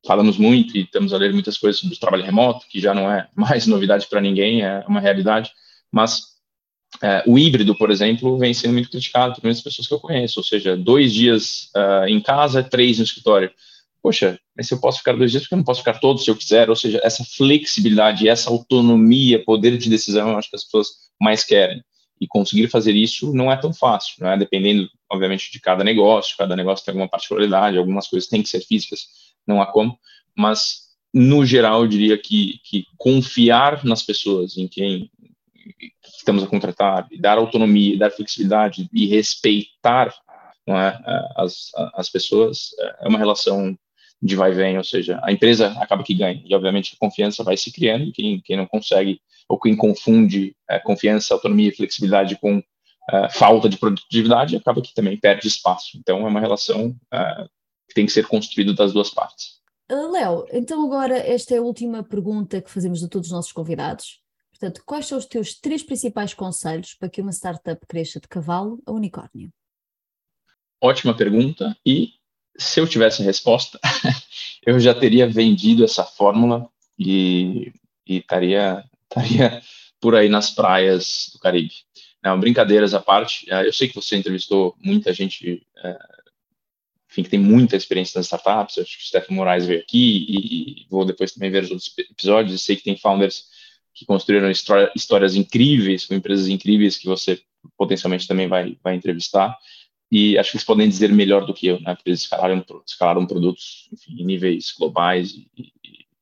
Falamos 0.05 0.37
muito 0.37 0.75
e 0.77 0.81
estamos 0.81 1.13
a 1.13 1.17
ler 1.17 1.33
muitas 1.33 1.57
coisas 1.57 1.79
sobre 1.79 1.95
o 1.95 1.99
trabalho 1.99 2.23
remoto, 2.23 2.65
que 2.67 2.79
já 2.79 2.93
não 2.93 3.11
é 3.11 3.27
mais 3.35 3.67
novidade 3.67 4.07
para 4.07 4.21
ninguém, 4.21 4.61
é 4.61 4.83
uma 4.87 4.99
realidade, 4.99 5.51
mas 5.91 6.33
é, 7.01 7.23
o 7.25 7.39
híbrido, 7.39 7.75
por 7.75 7.89
exemplo, 7.89 8.37
vem 8.37 8.53
sendo 8.53 8.73
muito 8.73 8.89
criticado 8.89 9.35
por 9.35 9.43
muitas 9.43 9.63
pessoas 9.63 9.87
que 9.87 9.93
eu 9.93 9.99
conheço, 9.99 10.39
ou 10.39 10.43
seja, 10.43 10.75
dois 10.75 11.13
dias 11.13 11.69
uh, 11.75 12.07
em 12.07 12.21
casa, 12.21 12.63
três 12.63 12.97
no 12.97 13.03
escritório. 13.03 13.51
Poxa, 14.01 14.37
mas 14.55 14.67
se 14.67 14.73
eu 14.73 14.79
posso 14.79 14.99
ficar 14.99 15.13
dois 15.13 15.31
dias, 15.31 15.43
porque 15.43 15.53
eu 15.53 15.57
não 15.57 15.63
posso 15.63 15.79
ficar 15.79 15.99
todos 15.99 16.23
se 16.23 16.29
eu 16.29 16.35
quiser? 16.35 16.69
Ou 16.69 16.75
seja, 16.75 16.99
essa 17.03 17.23
flexibilidade, 17.23 18.27
essa 18.27 18.49
autonomia, 18.49 19.43
poder 19.43 19.77
de 19.77 19.89
decisão, 19.89 20.29
eu 20.29 20.37
acho 20.37 20.49
que 20.49 20.55
as 20.55 20.65
pessoas 20.65 20.87
mais 21.19 21.43
querem. 21.43 21.81
E 22.19 22.27
conseguir 22.27 22.67
fazer 22.67 22.93
isso 22.93 23.33
não 23.33 23.51
é 23.51 23.55
tão 23.55 23.73
fácil, 23.73 24.15
não 24.19 24.29
é? 24.29 24.37
Dependendo, 24.37 24.89
obviamente, 25.09 25.51
de 25.51 25.59
cada 25.59 25.83
negócio, 25.83 26.35
cada 26.37 26.55
negócio 26.55 26.85
tem 26.85 26.91
alguma 26.91 27.09
particularidade, 27.09 27.77
algumas 27.77 28.07
coisas 28.07 28.29
têm 28.29 28.43
que 28.43 28.49
ser 28.49 28.61
físicas, 28.61 29.07
não 29.47 29.61
há 29.61 29.65
como, 29.65 29.97
mas 30.35 30.83
no 31.13 31.45
geral, 31.45 31.83
eu 31.83 31.87
diria 31.87 32.17
que, 32.17 32.59
que 32.63 32.85
confiar 32.97 33.85
nas 33.85 34.01
pessoas, 34.01 34.57
em 34.57 34.67
quem 34.67 35.11
estamos 36.17 36.43
a 36.43 36.47
contratar, 36.47 37.07
dar 37.19 37.37
autonomia, 37.37 37.97
dar 37.97 38.09
flexibilidade 38.09 38.89
e 38.91 39.05
respeitar 39.05 40.13
é, 40.67 40.97
as, 41.35 41.69
as 41.93 42.09
pessoas, 42.09 42.69
é 43.01 43.07
uma 43.07 43.19
relação 43.19 43.77
de 44.21 44.35
vai 44.35 44.51
e 44.51 44.55
vem, 44.55 44.77
ou 44.77 44.83
seja, 44.83 45.19
a 45.21 45.31
empresa 45.31 45.67
acaba 45.79 46.03
que 46.03 46.13
ganha, 46.13 46.41
e 46.45 46.55
obviamente 46.55 46.93
a 46.95 46.99
confiança 46.99 47.43
vai 47.43 47.57
se 47.57 47.71
criando, 47.71 48.11
quem, 48.13 48.39
quem 48.39 48.55
não 48.55 48.65
consegue, 48.65 49.19
ou 49.49 49.59
quem 49.59 49.75
confunde 49.75 50.55
é, 50.69 50.79
confiança, 50.79 51.33
autonomia 51.33 51.67
e 51.67 51.75
flexibilidade 51.75 52.37
com 52.37 52.63
é, 53.11 53.29
falta 53.29 53.67
de 53.67 53.77
produtividade, 53.77 54.55
acaba 54.55 54.81
que 54.81 54.93
também 54.93 55.17
perde 55.17 55.47
espaço. 55.47 55.97
Então, 55.97 56.25
é 56.25 56.29
uma 56.29 56.39
relação 56.39 56.95
é, 57.13 57.45
que 57.93 57.95
tem 57.95 58.05
que 58.07 58.11
ser 58.11 58.27
construída 58.27 58.73
das 58.73 58.91
duas 58.91 59.11
partes. 59.11 59.61
Léo, 59.89 60.47
então 60.51 60.83
agora 60.83 61.15
esta 61.15 61.53
é 61.53 61.59
a 61.59 61.61
última 61.61 62.03
pergunta 62.03 62.59
que 62.59 62.71
fazemos 62.71 63.03
a 63.03 63.07
todos 63.07 63.27
os 63.27 63.33
nossos 63.33 63.51
convidados. 63.51 64.19
Portanto, 64.51 64.81
quais 64.85 65.05
são 65.05 65.17
os 65.17 65.25
teus 65.25 65.53
três 65.53 65.83
principais 65.83 66.33
conselhos 66.33 66.95
para 66.95 67.09
que 67.09 67.21
uma 67.21 67.31
startup 67.31 67.85
cresça 67.85 68.19
de 68.19 68.27
cavalo 68.27 68.81
a 68.85 68.91
unicórnio? 68.91 69.51
Ótima 70.81 71.15
pergunta. 71.15 71.77
E 71.85 72.13
se 72.57 72.79
eu 72.79 72.87
tivesse 72.87 73.21
a 73.21 73.25
resposta, 73.25 73.79
eu 74.65 74.79
já 74.79 74.95
teria 74.95 75.29
vendido 75.29 75.83
essa 75.83 76.03
fórmula 76.03 76.67
e, 76.97 77.71
e 78.07 78.17
estaria, 78.17 78.83
estaria 79.03 79.61
por 79.99 80.15
aí 80.15 80.29
nas 80.29 80.49
praias 80.49 81.29
do 81.33 81.39
Caribe. 81.39 81.73
Não, 82.23 82.39
brincadeiras 82.39 82.93
à 82.93 83.01
parte, 83.01 83.45
eh, 83.51 83.67
eu 83.67 83.73
sei 83.73 83.87
que 83.89 83.95
você 83.95 84.15
entrevistou 84.15 84.75
muita 84.79 85.13
gente, 85.13 85.67
é, 85.77 85.99
enfim, 87.13 87.23
que 87.23 87.29
tem 87.29 87.39
muita 87.39 87.75
experiência 87.75 88.17
nas 88.17 88.25
startups, 88.25 88.79
acho 88.79 88.97
que 88.97 89.03
o 89.03 89.07
Stefano 89.07 89.37
Moraes 89.37 89.67
veio 89.67 89.79
aqui 89.79 90.25
e, 90.27 90.81
e, 90.81 90.87
vou 90.89 91.05
depois 91.05 91.31
também 91.31 91.51
ver 91.51 91.63
os 91.63 91.69
outros 91.69 91.93
episódios, 91.97 92.55
e 92.55 92.63
sei 92.63 92.75
que 92.75 92.83
tem 92.83 92.97
founders 92.97 93.45
que 93.93 94.03
construíram 94.03 94.49
história, 94.49 94.91
histórias 94.95 95.35
incríveis, 95.35 96.07
com 96.07 96.15
empresas 96.15 96.47
incríveis 96.47 96.97
que 96.97 97.05
você 97.05 97.39
potencialmente 97.77 98.27
também 98.27 98.47
vai, 98.47 98.75
vai 98.83 98.95
entrevistar. 98.95 99.55
E 100.11 100.37
acho 100.39 100.51
que 100.51 100.57
eles 100.57 100.65
podem 100.65 100.89
dizer 100.89 101.11
melhor 101.11 101.45
do 101.45 101.53
que 101.53 101.67
eu, 101.67 101.79
né? 101.79 101.93
Porque 101.93 102.09
eles 102.09 102.21
escalaram, 102.21 102.65
escalaram 102.85 103.27
produtos 103.27 103.87
enfim, 103.93 104.21
em 104.21 104.25
níveis 104.25 104.73
globais 104.77 105.31
e, 105.31 105.47
e, 105.55 105.71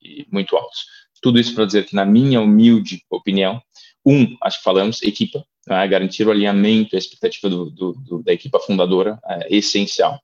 e 0.02 0.28
muito 0.30 0.58
altos. 0.58 0.86
Tudo 1.22 1.40
isso 1.40 1.56
para 1.56 1.66
dizer 1.66 1.86
que, 1.86 1.96
na 1.96 2.06
minha 2.06 2.42
humilde 2.42 3.02
opinião, 3.10 3.62
um, 4.06 4.36
acho 4.42 4.58
que 4.58 4.64
falamos, 4.64 5.02
equipa, 5.04 5.46
né? 5.68 5.88
garantir 5.88 6.28
o 6.28 6.32
alinhamento, 6.32 6.96
a 6.96 7.00
expectativa 7.00 7.50
do, 7.50 7.70
do, 7.70 7.94
do, 7.94 8.24
da 8.24 8.34
equipa 8.34 8.60
fundadora 8.60 9.20
é 9.26 9.56
essencial. 9.56 10.20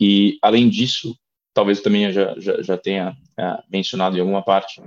E, 0.00 0.38
além 0.40 0.68
disso, 0.68 1.16
talvez 1.52 1.80
também 1.80 2.04
eu 2.04 2.12
já, 2.12 2.34
já, 2.38 2.62
já 2.62 2.76
tenha 2.78 3.16
é, 3.38 3.62
mencionado 3.70 4.16
em 4.16 4.20
alguma 4.20 4.42
parte, 4.42 4.80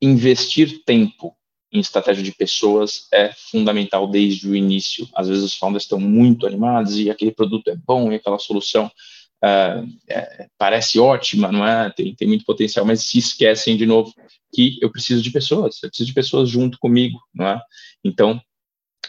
investir 0.00 0.84
tempo 0.84 1.34
em 1.72 1.80
estratégia 1.80 2.22
de 2.22 2.32
pessoas 2.32 3.08
é 3.12 3.32
fundamental 3.32 4.06
desde 4.06 4.48
o 4.48 4.54
início. 4.54 5.08
Às 5.14 5.28
vezes 5.28 5.42
os 5.42 5.54
founders 5.54 5.82
estão 5.82 5.98
muito 5.98 6.46
animados 6.46 6.98
e 6.98 7.10
aquele 7.10 7.32
produto 7.32 7.68
é 7.68 7.76
bom 7.76 8.12
e 8.12 8.14
aquela 8.14 8.38
solução 8.38 8.86
uh, 8.86 9.88
é, 10.08 10.46
parece 10.56 11.00
ótima, 11.00 11.50
não 11.50 11.66
é? 11.66 11.90
Tem, 11.90 12.14
tem 12.14 12.28
muito 12.28 12.44
potencial, 12.44 12.84
mas 12.86 13.02
se 13.02 13.18
esquecem 13.18 13.76
de 13.76 13.86
novo 13.86 14.12
que 14.54 14.78
eu 14.80 14.90
preciso 14.90 15.20
de 15.20 15.30
pessoas, 15.32 15.82
eu 15.82 15.88
preciso 15.88 16.06
de 16.06 16.14
pessoas 16.14 16.48
junto 16.48 16.78
comigo, 16.78 17.18
não 17.34 17.48
é? 17.48 17.60
Então, 18.04 18.40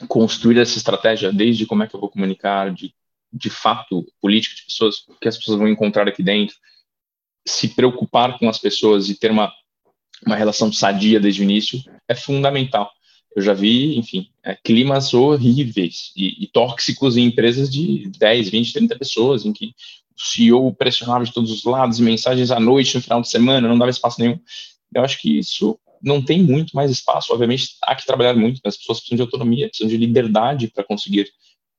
construir 0.08 0.60
essa 0.60 0.78
estratégia 0.78 1.32
desde 1.32 1.68
como 1.68 1.84
é 1.84 1.88
que 1.88 1.96
eu 1.96 2.00
vou 2.00 2.10
comunicar, 2.10 2.74
de, 2.74 2.94
de 3.36 3.50
fato, 3.50 4.06
política 4.21 4.56
de 4.56 4.63
pessoas, 4.63 5.00
o 5.08 5.15
que 5.19 5.28
as 5.28 5.38
pessoas 5.38 5.60
vão 5.60 5.67
encontrar 5.67 6.08
aqui 6.08 6.24
dentro, 6.24 6.56
se 7.45 7.67
preocupar 7.67 8.39
com 8.39 8.50
as 8.50 8.58
pessoas 8.58 9.10
e 9.10 9.15
ter 9.15 9.30
uma 9.30 9.52
uma 10.26 10.36
relação 10.36 10.71
sadia 10.71 11.19
desde 11.19 11.41
o 11.41 11.43
início 11.43 11.82
é 12.08 12.15
fundamental. 12.15 12.91
Eu 13.36 13.41
já 13.41 13.54
vi, 13.54 13.98
enfim, 13.98 14.30
é, 14.43 14.56
climas 14.56 15.13
horríveis 15.13 16.12
e, 16.15 16.43
e, 16.43 16.48
tóxicos 16.48 17.17
em 17.17 17.26
empresas 17.26 17.69
de 17.69 18.10
10, 18.17 18.50
20, 18.50 18.74
30 18.74 18.98
pessoas, 18.98 19.45
em 19.45 19.52
que 19.52 19.74
o 20.15 20.21
CEO 20.21 20.74
pressionava 20.74 21.26
de 21.26 21.34
todos 21.34 21.52
os 21.52 21.65
lados, 21.65 22.00
mensagens 22.00 22.50
à 22.50 22.60
noite, 22.60 22.95
no 22.95 23.02
final 23.02 23.21
de 23.21 23.30
semana, 23.30 23.67
não 23.67 23.78
dava 23.78 23.91
espaço 23.91 24.21
nenhum. 24.21 24.39
Eu 24.93 25.04
acho 25.04 25.19
que 25.19 25.38
isso 25.38 25.78
não 26.02 26.21
tem 26.21 26.41
muito 26.41 26.74
mais 26.74 26.89
espaço. 26.89 27.34
Obviamente, 27.34 27.76
há 27.84 27.93
que 27.93 28.06
trabalhar 28.06 28.36
muito, 28.36 28.62
as 28.63 28.78
pessoas 28.78 29.00
precisam 29.00 29.17
de 29.17 29.21
autonomia, 29.24 29.67
precisam 29.67 29.89
de 29.89 29.98
liberdade 29.98 30.67
para 30.69 30.84
conseguir 30.86 31.30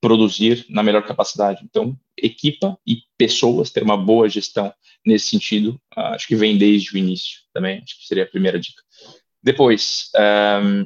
produzir 0.00 0.66
na 0.68 0.82
melhor 0.82 1.04
capacidade. 1.06 1.60
Então, 1.64 1.96
equipa 2.16 2.78
e 2.86 2.98
pessoas, 3.16 3.70
ter 3.70 3.82
uma 3.82 3.96
boa 3.96 4.28
gestão 4.28 4.72
nesse 5.04 5.28
sentido, 5.28 5.80
uh, 5.96 6.14
acho 6.14 6.26
que 6.26 6.36
vem 6.36 6.58
desde 6.58 6.94
o 6.94 6.98
início 6.98 7.40
também, 7.52 7.80
acho 7.82 7.98
que 7.98 8.06
seria 8.06 8.24
a 8.24 8.28
primeira 8.28 8.58
dica. 8.58 8.82
Depois, 9.42 10.10
um, 10.64 10.84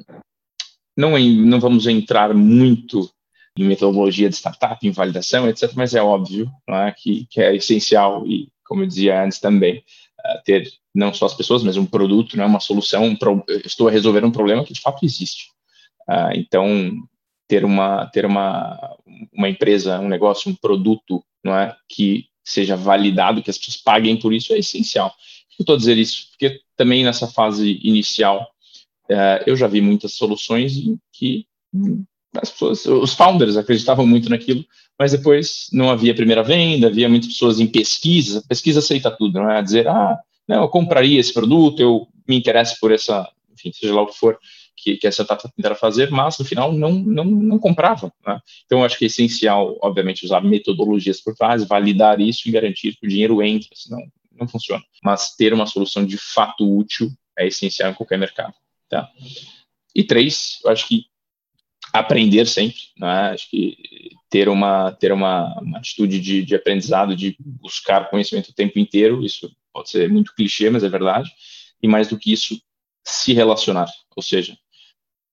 não, 0.97 1.19
não 1.19 1.61
vamos 1.61 1.87
entrar 1.87 2.35
muito 2.35 3.11
em 3.57 3.65
metodologia 3.65 4.29
de 4.29 4.37
startup, 4.37 4.87
em 4.87 4.91
validação, 4.91 5.49
etc., 5.49 5.73
mas 5.75 5.95
é 5.95 6.03
óbvio 6.03 6.51
é, 6.69 6.93
que, 6.93 7.27
que, 7.31 7.41
é 7.41 7.57
essencial 7.57 8.27
e, 8.27 8.49
como 8.65 8.83
eu 8.83 8.87
dizia 8.87 9.23
antes 9.23 9.41
também, 9.41 9.79
uh, 9.79 10.43
ter 10.45 10.71
não 10.95 11.13
só 11.15 11.27
as 11.27 11.35
pessoas, 11.35 11.63
mas 11.63 11.77
um 11.77 11.87
produto, 11.87 12.37
né, 12.37 12.45
uma 12.45 12.61
solução, 12.61 13.05
um 13.05 13.17
pro, 13.17 13.45
estou 13.65 13.89
a 13.89 13.91
resolver 13.91 14.25
um 14.25 14.31
problema 14.31 14.65
que 14.65 14.73
de 14.73 14.81
fato 14.81 15.05
existe. 15.05 15.49
Uh, 16.09 16.33
então, 16.35 16.93
ter 17.51 17.65
uma 17.65 18.07
ter 18.07 18.25
uma 18.25 18.79
uma 19.33 19.49
empresa, 19.49 19.99
um 19.99 20.09
negócio, 20.09 20.49
um 20.49 20.55
produto, 20.55 21.25
não 21.45 21.59
é, 21.59 21.77
que 21.89 22.27
seja 22.45 22.77
validado, 22.77 23.43
que 23.43 23.51
as 23.51 23.59
pessoas 23.59 23.77
paguem 23.77 24.17
por 24.17 24.33
isso 24.33 24.53
é 24.53 24.59
essencial. 24.59 25.13
Eu 25.59 25.65
estou 25.65 25.77
dizer 25.77 25.99
isso? 25.99 26.29
Porque 26.31 26.61
também 26.77 27.05
nessa 27.05 27.27
fase 27.27 27.81
inicial 27.83 28.49
uh, 29.11 29.43
eu 29.47 29.57
já 29.57 29.67
vi 29.67 29.81
muitas 29.81 30.13
soluções 30.15 30.77
em 30.77 30.97
que 31.13 31.45
as 32.41 32.51
pessoas, 32.51 32.87
os 32.87 33.15
founders 33.15 33.57
acreditavam 33.57 34.07
muito 34.07 34.31
naquilo, 34.31 34.65
mas 34.97 35.11
depois 35.11 35.67
não 35.73 35.91
havia 35.91 36.15
primeira 36.15 36.45
venda, 36.45 36.87
havia 36.87 37.09
muitas 37.09 37.31
pessoas 37.31 37.59
em 37.59 37.67
pesquisa, 37.67 38.39
a 38.39 38.49
pesquisa 38.49 38.79
aceita 38.79 39.11
tudo, 39.11 39.41
não 39.41 39.51
é? 39.51 39.61
Dizer, 39.61 39.89
ah, 39.89 40.17
não, 40.47 40.63
eu 40.63 40.69
compraria 40.69 41.19
esse 41.19 41.35
produto, 41.35 41.81
eu 41.81 42.07
me 42.29 42.37
interesso 42.37 42.77
por 42.81 42.93
essa, 42.93 43.29
enfim, 43.53 43.73
seja 43.73 43.93
lá 43.93 44.03
o 44.03 44.07
que 44.07 44.17
for, 44.17 44.39
que, 44.83 44.97
que 44.97 45.07
essa 45.07 45.23
startup 45.23 45.55
tentara 45.55 45.75
fazer, 45.75 46.11
mas 46.11 46.39
no 46.39 46.45
final 46.45 46.73
não, 46.73 46.93
não, 46.93 47.25
não 47.25 47.59
compravam. 47.59 48.13
Né? 48.27 48.41
Então, 48.67 48.85
acho 48.85 48.99
que 48.99 49.05
é 49.05 49.07
essencial, 49.07 49.79
obviamente, 49.83 50.25
usar 50.25 50.41
metodologias 50.41 51.21
por 51.21 51.35
trás, 51.35 51.65
validar 51.65 52.21
isso 52.21 52.49
e 52.49 52.53
garantir 52.53 52.97
que 52.97 53.07
o 53.07 53.09
dinheiro 53.09 53.43
entre, 53.43 53.69
senão 53.75 54.01
não 54.33 54.49
funciona. 54.49 54.83
Mas 55.03 55.35
ter 55.37 55.53
uma 55.53 55.67
solução 55.67 56.05
de 56.05 56.17
fato 56.17 56.65
útil 56.79 57.13
é 57.39 57.47
essencial 57.47 57.91
em 57.91 57.95
qualquer 57.95 58.19
mercado. 58.19 58.55
Tá? 58.89 59.09
E 59.95 60.03
três, 60.03 60.59
eu 60.65 60.71
acho 60.71 60.89
que 60.89 61.05
aprender 61.93 62.47
sempre, 62.47 62.79
né? 62.97 63.31
Acho 63.33 63.51
que 63.51 63.77
ter 64.29 64.49
uma 64.49 64.93
ter 64.93 65.13
uma, 65.13 65.59
uma 65.61 65.79
atitude 65.79 66.21
de, 66.21 66.45
de 66.45 66.55
aprendizado, 66.55 67.17
de 67.17 67.37
buscar 67.41 68.09
conhecimento 68.09 68.51
o 68.51 68.55
tempo 68.55 68.79
inteiro, 68.79 69.25
isso 69.25 69.51
pode 69.73 69.91
ser 69.91 70.09
muito 70.09 70.35
clichê, 70.35 70.71
mas 70.71 70.85
é 70.85 70.89
verdade. 70.89 71.31
E 71.83 71.89
mais 71.89 72.09
do 72.09 72.19
que 72.19 72.33
isso, 72.33 72.61
se 73.05 73.33
relacionar, 73.33 73.89
ou 74.15 74.23
seja, 74.23 74.57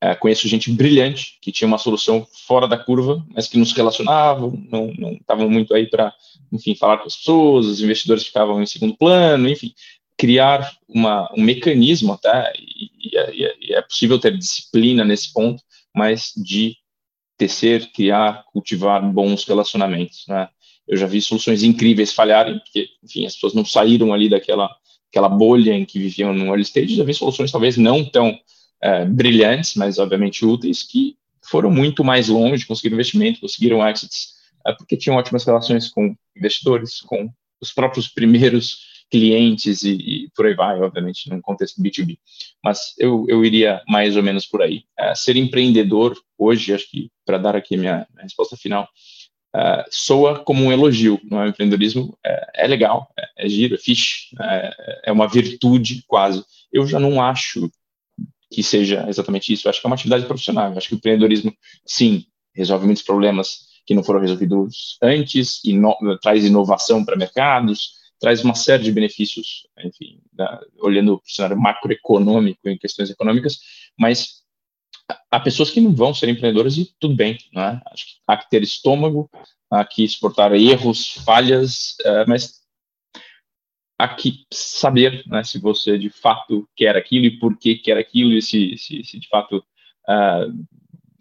é, 0.01 0.13
conheço 0.15 0.47
gente 0.47 0.71
brilhante 0.71 1.37
que 1.41 1.51
tinha 1.51 1.67
uma 1.67 1.77
solução 1.77 2.25
fora 2.47 2.67
da 2.67 2.77
curva, 2.77 3.25
mas 3.33 3.47
que 3.47 3.57
não 3.57 3.65
se 3.65 3.75
relacionavam, 3.75 4.53
não 4.69 5.13
estavam 5.13 5.49
muito 5.49 5.73
aí 5.73 5.89
para, 5.89 6.13
enfim, 6.51 6.75
falar 6.75 6.99
com 6.99 7.07
as 7.07 7.15
pessoas, 7.15 7.65
os 7.65 7.81
investidores 7.81 8.25
ficavam 8.25 8.61
em 8.61 8.65
segundo 8.65 8.95
plano, 8.95 9.49
enfim, 9.49 9.73
criar 10.17 10.71
uma, 10.87 11.31
um 11.35 11.41
mecanismo 11.41 12.13
até, 12.13 12.53
e, 12.57 13.11
e, 13.11 13.17
é, 13.17 13.55
e 13.59 13.73
é 13.73 13.81
possível 13.81 14.19
ter 14.19 14.37
disciplina 14.37 15.03
nesse 15.03 15.33
ponto, 15.33 15.61
mas 15.95 16.31
de 16.35 16.75
tecer, 17.37 17.91
criar, 17.91 18.43
cultivar 18.51 19.01
bons 19.11 19.45
relacionamentos, 19.45 20.25
né? 20.27 20.49
Eu 20.87 20.95
já 20.97 21.05
vi 21.05 21.21
soluções 21.21 21.63
incríveis 21.63 22.13
falharem, 22.13 22.59
porque, 22.59 22.87
enfim, 23.03 23.25
as 23.25 23.33
pessoas 23.33 23.53
não 23.53 23.65
saíram 23.65 24.13
ali 24.13 24.29
daquela 24.29 24.73
aquela 25.09 25.29
bolha 25.29 25.73
em 25.73 25.85
que 25.85 25.99
viviam 25.99 26.33
no 26.33 26.47
early 26.47 26.63
stage, 26.63 26.95
já 26.95 27.03
vi 27.03 27.13
soluções 27.13 27.51
talvez 27.51 27.77
não 27.77 28.03
tão 28.03 28.37
é, 28.81 29.05
brilhantes, 29.05 29.75
mas 29.75 29.97
obviamente 29.97 30.45
úteis, 30.45 30.83
que 30.83 31.17
foram 31.43 31.71
muito 31.71 32.03
mais 32.03 32.27
longe, 32.27 32.65
conseguiram 32.65 32.95
investimento, 32.95 33.41
conseguiram 33.41 33.87
exits, 33.87 34.35
é, 34.65 34.73
porque 34.73 34.97
tinham 34.97 35.17
ótimas 35.17 35.45
relações 35.45 35.89
com 35.89 36.15
investidores, 36.35 37.01
com 37.01 37.29
os 37.61 37.71
próprios 37.71 38.07
primeiros 38.07 38.85
clientes 39.09 39.83
e, 39.83 39.93
e, 39.93 40.29
por 40.35 40.45
aí 40.45 40.53
vai, 40.53 40.79
obviamente, 40.81 41.29
num 41.29 41.41
contexto 41.41 41.81
B2B. 41.81 42.17
Mas 42.63 42.93
eu, 42.97 43.25
eu 43.29 43.43
iria 43.43 43.81
mais 43.87 44.17
ou 44.17 44.23
menos 44.23 44.45
por 44.45 44.61
aí. 44.61 44.83
É, 44.99 45.15
ser 45.15 45.37
empreendedor 45.37 46.17
hoje, 46.37 46.73
acho 46.73 46.89
que 46.89 47.09
para 47.25 47.37
dar 47.37 47.55
aqui 47.55 47.77
minha, 47.77 48.05
minha 48.13 48.23
resposta 48.23 48.57
final, 48.57 48.87
é, 49.55 49.85
soa 49.89 50.39
como 50.39 50.63
um 50.63 50.71
elogio, 50.71 51.19
não 51.23 51.41
é? 51.41 51.45
O 51.45 51.49
empreendedorismo 51.49 52.17
é, 52.25 52.65
é 52.65 52.67
legal, 52.67 53.09
é, 53.17 53.45
é, 53.45 53.49
giro, 53.49 53.75
é 53.75 53.77
fixe, 53.77 54.27
é, 54.41 55.01
é 55.05 55.11
uma 55.11 55.27
virtude 55.27 56.03
quase. 56.05 56.43
Eu 56.71 56.85
já 56.85 56.99
não 56.99 57.21
acho 57.21 57.71
que 58.51 58.63
seja 58.63 59.05
exatamente 59.07 59.51
isso. 59.51 59.67
Eu 59.67 59.69
acho 59.69 59.81
que 59.81 59.87
é 59.87 59.89
uma 59.89 59.95
atividade 59.95 60.25
profissional. 60.25 60.71
Eu 60.71 60.77
acho 60.77 60.89
que 60.89 60.95
o 60.95 60.97
empreendedorismo, 60.97 61.53
sim, 61.85 62.25
resolve 62.55 62.85
muitos 62.85 63.03
problemas 63.03 63.67
que 63.85 63.95
não 63.95 64.03
foram 64.03 64.19
resolvidos 64.19 64.97
antes, 65.01 65.61
e 65.63 65.73
traz 66.21 66.43
inovação 66.43 67.05
para 67.05 67.15
mercados, 67.15 67.93
traz 68.19 68.43
uma 68.43 68.55
série 68.55 68.83
de 68.83 68.91
benefícios, 68.91 69.67
enfim, 69.79 70.19
da, 70.33 70.59
olhando 70.79 71.15
o 71.15 71.21
cenário 71.25 71.57
macroeconômico 71.57 72.67
em 72.67 72.77
questões 72.77 73.09
econômicas, 73.09 73.59
mas 73.97 74.41
há 75.31 75.39
pessoas 75.39 75.69
que 75.69 75.79
não 75.79 75.95
vão 75.95 76.13
ser 76.13 76.27
empreendedoras 76.27 76.77
e 76.77 76.91
tudo 76.99 77.15
bem, 77.15 77.37
não 77.53 77.63
é? 77.63 77.81
Acho 77.91 78.05
que 78.05 78.11
há 78.27 78.37
que 78.37 78.49
ter 78.49 78.61
estômago, 78.63 79.29
há 79.71 79.85
que 79.85 80.03
exportar 80.03 80.53
erros, 80.53 81.13
falhas, 81.25 81.95
uh, 82.01 82.25
mas 82.27 82.56
que 84.05 84.45
saber 84.53 85.23
né, 85.25 85.43
se 85.43 85.59
você 85.59 85.97
de 85.97 86.09
fato 86.09 86.67
quer 86.75 86.95
aquilo 86.95 87.25
e 87.25 87.39
por 87.39 87.57
que 87.57 87.75
quer 87.75 87.97
aquilo 87.97 88.33
e 88.33 88.41
se, 88.41 88.77
se, 88.77 89.03
se 89.03 89.19
de 89.19 89.27
fato 89.27 89.57
uh, 90.07 90.65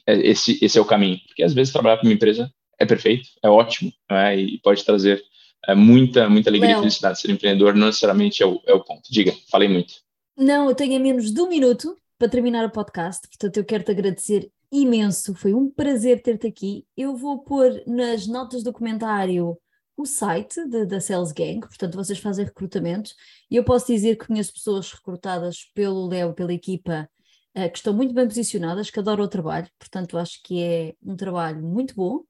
esse, 0.07 0.59
esse 0.63 0.79
é 0.79 0.81
o 0.81 0.85
caminho. 0.85 1.19
Porque 1.27 1.43
às 1.43 1.55
vezes 1.55 1.73
trabalhar 1.73 1.97
para 1.97 2.07
uma 2.07 2.13
empresa 2.13 2.53
é 2.79 2.85
perfeito, 2.85 3.29
é 3.43 3.49
ótimo, 3.49 3.91
né, 4.11 4.37
e 4.37 4.59
pode 4.59 4.85
trazer 4.85 5.23
é 5.67 5.75
muita, 5.75 6.29
muita 6.29 6.51
alegria 6.51 6.71
Léo. 6.71 6.79
e 6.79 6.83
felicidade. 6.83 7.21
Ser 7.21 7.31
empreendedor 7.31 7.75
não 7.75 7.87
necessariamente 7.87 8.43
é 8.43 8.47
o, 8.47 8.61
é 8.67 8.73
o 8.73 8.85
ponto. 8.85 9.11
Diga, 9.11 9.33
falei 9.51 9.69
muito. 9.69 9.95
Não, 10.37 10.69
eu 10.69 10.75
tenho 10.75 11.01
menos 11.01 11.33
de 11.33 11.41
um 11.41 11.49
minuto 11.49 11.97
para 12.19 12.29
terminar 12.29 12.65
o 12.65 12.71
podcast, 12.71 13.27
portanto 13.27 13.57
eu 13.57 13.65
quero 13.65 13.85
te 13.85 13.91
agradecer 13.91 14.51
imenso, 14.71 15.35
foi 15.35 15.55
um 15.55 15.71
prazer 15.71 16.23
ter-te 16.23 16.47
aqui. 16.47 16.85
Eu 16.97 17.17
vou 17.17 17.39
pôr 17.41 17.83
nas 17.87 18.27
notas 18.27 18.63
do 18.63 18.73
comentário 18.73 19.57
o 19.97 20.05
site 20.05 20.67
de, 20.69 20.85
da 20.85 21.01
Sales 21.01 21.33
Gang, 21.33 21.61
portanto 21.61 21.95
vocês 21.95 22.19
fazem 22.19 22.45
recrutamento, 22.45 23.11
e 23.51 23.57
eu 23.57 23.65
posso 23.65 23.87
dizer 23.87 24.17
que 24.17 24.27
conheço 24.27 24.53
pessoas 24.53 24.93
recrutadas 24.93 25.65
pelo 25.75 26.07
Léo, 26.09 26.35
pela 26.35 26.53
equipa, 26.53 27.09
uh, 27.57 27.71
que 27.71 27.79
estão 27.79 27.95
muito 27.95 28.13
bem 28.13 28.27
posicionadas, 28.27 28.91
que 28.91 28.99
adoram 28.99 29.25
o 29.25 29.29
trabalho, 29.29 29.69
portanto 29.79 30.19
acho 30.19 30.43
que 30.43 30.63
é 30.63 30.95
um 31.03 31.17
trabalho 31.17 31.63
muito 31.63 31.95
bom 31.95 32.23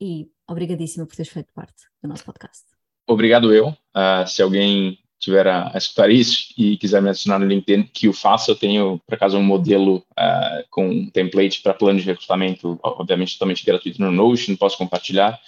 e 0.00 0.28
obrigadíssima 0.48 1.06
por 1.06 1.16
teres 1.16 1.32
feito 1.32 1.52
parte 1.52 1.84
do 2.02 2.08
nosso 2.08 2.24
podcast. 2.24 2.64
Obrigado 3.06 3.52
eu. 3.52 3.68
Uh, 3.68 4.26
se 4.26 4.42
alguém 4.42 4.98
tiver 5.18 5.46
a, 5.46 5.70
a, 5.74 5.78
escutar 5.78 6.10
isso 6.10 6.54
e 6.56 6.76
quiser 6.76 7.02
me 7.02 7.08
adicionar 7.08 7.38
no 7.38 7.46
LinkedIn, 7.46 7.84
que 7.92 8.08
o 8.08 8.12
faça. 8.12 8.50
Eu 8.50 8.56
tenho, 8.56 9.00
por 9.04 9.14
acaso, 9.14 9.36
um 9.36 9.42
modelo 9.42 9.96
uh, 9.96 10.64
com 10.70 10.88
um 10.88 11.10
template 11.10 11.60
para 11.60 11.74
plano 11.74 11.98
de 11.98 12.06
recrutamento, 12.06 12.78
obviamente 12.82 13.34
totalmente 13.34 13.64
gratuito 13.64 14.00
no 14.00 14.12
Notion, 14.12 14.56
posso 14.56 14.78
compartilhar. 14.78 15.38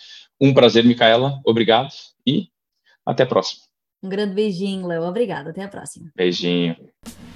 Um 0.40 0.54
prazer, 0.54 0.84
Micaela. 0.84 1.40
Obrigado 1.44 1.90
e 2.26 2.48
até 3.04 3.24
a 3.24 3.26
próxima. 3.26 3.62
Um 4.02 4.08
grande 4.08 4.34
beijinho, 4.34 4.86
Léo. 4.86 5.02
Obrigada. 5.02 5.50
Até 5.50 5.62
a 5.62 5.68
próxima. 5.68 6.10
Beijinho. 6.16 6.74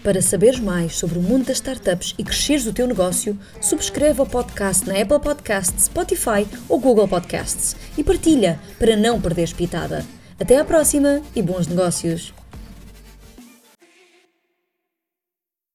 Para 0.03 0.23
saberes 0.23 0.61
mais 0.61 0.97
sobre 0.97 1.19
o 1.19 1.23
mundo 1.23 1.47
das 1.47 1.57
startups 1.57 2.15
e 2.19 2.25
cresceres 2.25 2.67
o 2.67 2.73
teu 2.73 2.87
negócio, 2.87 3.39
subscreve 3.61 4.21
o 4.21 4.27
podcast 4.27 4.87
na 4.87 5.01
Apple 5.01 5.21
Podcasts, 5.21 5.85
Spotify 5.85 6.47
ou 6.69 6.79
Google 6.79 7.09
Podcasts 7.09 7.77
e 7.97 8.05
partilha 8.05 8.59
para 8.79 8.97
não 8.97 9.21
perderes 9.21 9.53
pitada. 9.53 10.05
Até 10.39 10.59
à 10.59 10.65
próxima 10.65 11.23
e 11.35 11.43
bons 11.43 11.67
negócios! 11.67 12.44